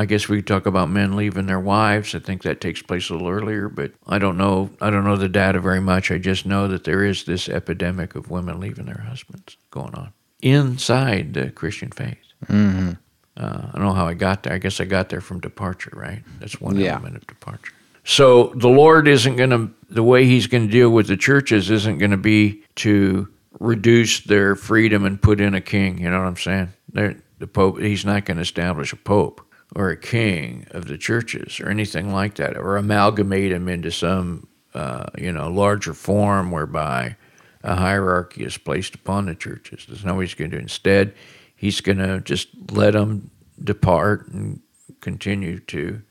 I 0.00 0.06
guess 0.06 0.28
we 0.28 0.42
talk 0.42 0.66
about 0.66 0.90
men 0.90 1.16
leaving 1.16 1.46
their 1.46 1.60
wives. 1.60 2.14
I 2.14 2.20
think 2.20 2.42
that 2.42 2.60
takes 2.60 2.82
place 2.82 3.10
a 3.10 3.14
little 3.14 3.28
earlier, 3.28 3.68
but 3.68 3.92
I 4.06 4.18
don't 4.18 4.38
know. 4.38 4.70
I 4.80 4.90
don't 4.90 5.04
know 5.04 5.16
the 5.16 5.28
data 5.28 5.60
very 5.60 5.80
much. 5.80 6.10
I 6.10 6.18
just 6.18 6.46
know 6.46 6.68
that 6.68 6.84
there 6.84 7.04
is 7.04 7.24
this 7.24 7.48
epidemic 7.48 8.14
of 8.14 8.30
women 8.30 8.60
leaving 8.60 8.86
their 8.86 9.04
husbands 9.06 9.56
going 9.70 9.94
on 9.94 10.12
inside 10.40 11.34
the 11.34 11.50
Christian 11.50 11.90
faith. 11.90 12.18
Mm-hmm. 12.46 12.92
Uh, 13.36 13.68
I 13.68 13.70
don't 13.76 13.84
know 13.86 13.92
how 13.94 14.06
I 14.08 14.14
got 14.14 14.42
there. 14.42 14.52
I 14.52 14.58
guess 14.58 14.80
I 14.80 14.84
got 14.84 15.08
there 15.10 15.20
from 15.20 15.40
departure, 15.40 15.92
right? 15.94 16.22
That's 16.40 16.60
one 16.60 16.76
Yeah. 16.76 16.94
element 16.94 17.16
of 17.16 17.26
departure. 17.26 17.72
So 18.04 18.52
the 18.56 18.68
Lord 18.68 19.06
isn't 19.06 19.36
going 19.36 19.50
to, 19.50 19.70
the 19.90 20.02
way 20.02 20.24
He's 20.24 20.46
going 20.46 20.66
to 20.66 20.72
deal 20.72 20.90
with 20.90 21.06
the 21.08 21.16
churches 21.16 21.70
isn't 21.70 21.98
going 21.98 22.10
to 22.10 22.16
be 22.16 22.62
to 22.76 23.28
reduce 23.60 24.20
their 24.20 24.54
freedom 24.56 25.04
and 25.04 25.20
put 25.20 25.40
in 25.40 25.54
a 25.54 25.60
king. 25.60 25.98
You 25.98 26.10
know 26.10 26.18
what 26.18 26.26
I'm 26.26 26.36
saying? 26.36 26.72
They're, 26.92 27.16
the 27.38 27.46
Pope, 27.46 27.78
He's 27.80 28.04
not 28.04 28.24
going 28.24 28.36
to 28.38 28.42
establish 28.42 28.92
a 28.92 28.96
Pope 28.96 29.40
or 29.76 29.90
a 29.90 29.96
king 29.96 30.66
of 30.70 30.86
the 30.86 30.96
churches 30.96 31.60
or 31.60 31.68
anything 31.68 32.12
like 32.12 32.36
that, 32.36 32.56
or 32.56 32.76
amalgamate 32.78 33.52
them 33.52 33.68
into 33.68 33.90
some, 33.90 34.48
uh, 34.74 35.04
you 35.18 35.30
know, 35.30 35.48
larger 35.50 35.92
form 35.92 36.50
whereby 36.50 37.14
a 37.62 37.76
hierarchy 37.76 38.44
is 38.44 38.58
placed 38.58 38.94
upon 38.94 39.26
the 39.26 39.34
churches. 39.34 39.84
There's 39.86 40.04
no 40.04 40.14
way 40.14 40.24
He's 40.24 40.34
going 40.34 40.50
to 40.50 40.56
do. 40.56 40.62
Instead, 40.62 41.14
He's 41.56 41.80
going 41.80 41.98
to 41.98 42.20
just 42.20 42.48
let 42.70 42.92
them 42.92 43.30
depart 43.62 44.28
and 44.28 44.60
continue 45.00 45.58
to 45.60 46.02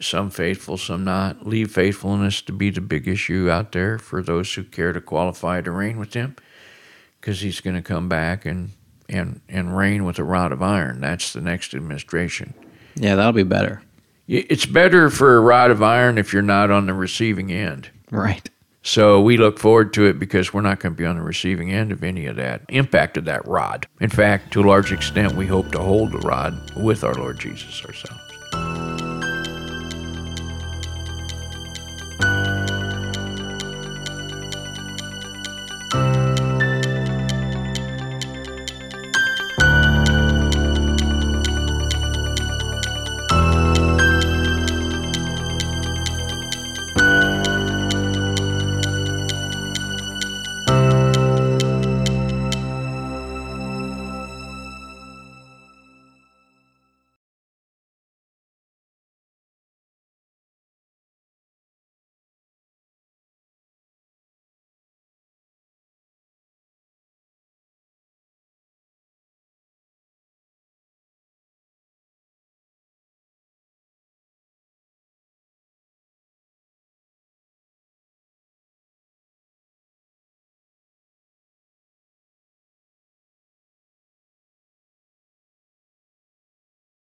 some 0.00 0.30
faithful, 0.30 0.76
some 0.76 1.04
not. 1.04 1.46
Leave 1.46 1.70
faithfulness 1.70 2.42
to 2.42 2.52
be 2.52 2.70
the 2.70 2.80
big 2.80 3.06
issue 3.06 3.50
out 3.50 3.72
there 3.72 3.98
for 3.98 4.22
those 4.22 4.52
who 4.54 4.64
care 4.64 4.92
to 4.92 5.00
qualify 5.00 5.60
to 5.60 5.70
reign 5.70 5.98
with 5.98 6.14
him, 6.14 6.36
because 7.20 7.40
he's 7.40 7.60
going 7.60 7.76
to 7.76 7.82
come 7.82 8.08
back 8.08 8.44
and 8.44 8.70
and 9.08 9.40
and 9.48 9.76
reign 9.76 10.04
with 10.04 10.18
a 10.18 10.24
rod 10.24 10.52
of 10.52 10.62
iron. 10.62 11.00
That's 11.00 11.32
the 11.32 11.40
next 11.40 11.74
administration. 11.74 12.54
Yeah, 12.94 13.16
that'll 13.16 13.32
be 13.32 13.42
better. 13.42 13.82
It's 14.28 14.66
better 14.66 15.10
for 15.10 15.36
a 15.36 15.40
rod 15.40 15.70
of 15.70 15.82
iron 15.82 16.18
if 16.18 16.32
you're 16.32 16.42
not 16.42 16.70
on 16.70 16.86
the 16.86 16.94
receiving 16.94 17.52
end. 17.52 17.90
Right. 18.10 18.48
So 18.82 19.20
we 19.20 19.36
look 19.36 19.58
forward 19.58 19.92
to 19.94 20.06
it 20.06 20.18
because 20.18 20.52
we're 20.52 20.60
not 20.60 20.80
going 20.80 20.94
to 20.94 20.98
be 20.98 21.06
on 21.06 21.16
the 21.16 21.22
receiving 21.22 21.72
end 21.72 21.92
of 21.92 22.02
any 22.02 22.26
of 22.26 22.36
that 22.36 22.62
impact 22.68 23.16
of 23.16 23.24
that 23.26 23.46
rod. 23.46 23.86
In 24.00 24.10
fact, 24.10 24.52
to 24.52 24.60
a 24.60 24.66
large 24.66 24.92
extent, 24.92 25.34
we 25.34 25.46
hope 25.46 25.70
to 25.72 25.78
hold 25.78 26.12
the 26.12 26.18
rod 26.18 26.54
with 26.76 27.04
our 27.04 27.14
Lord 27.14 27.38
Jesus 27.38 27.84
ourselves. 27.84 28.21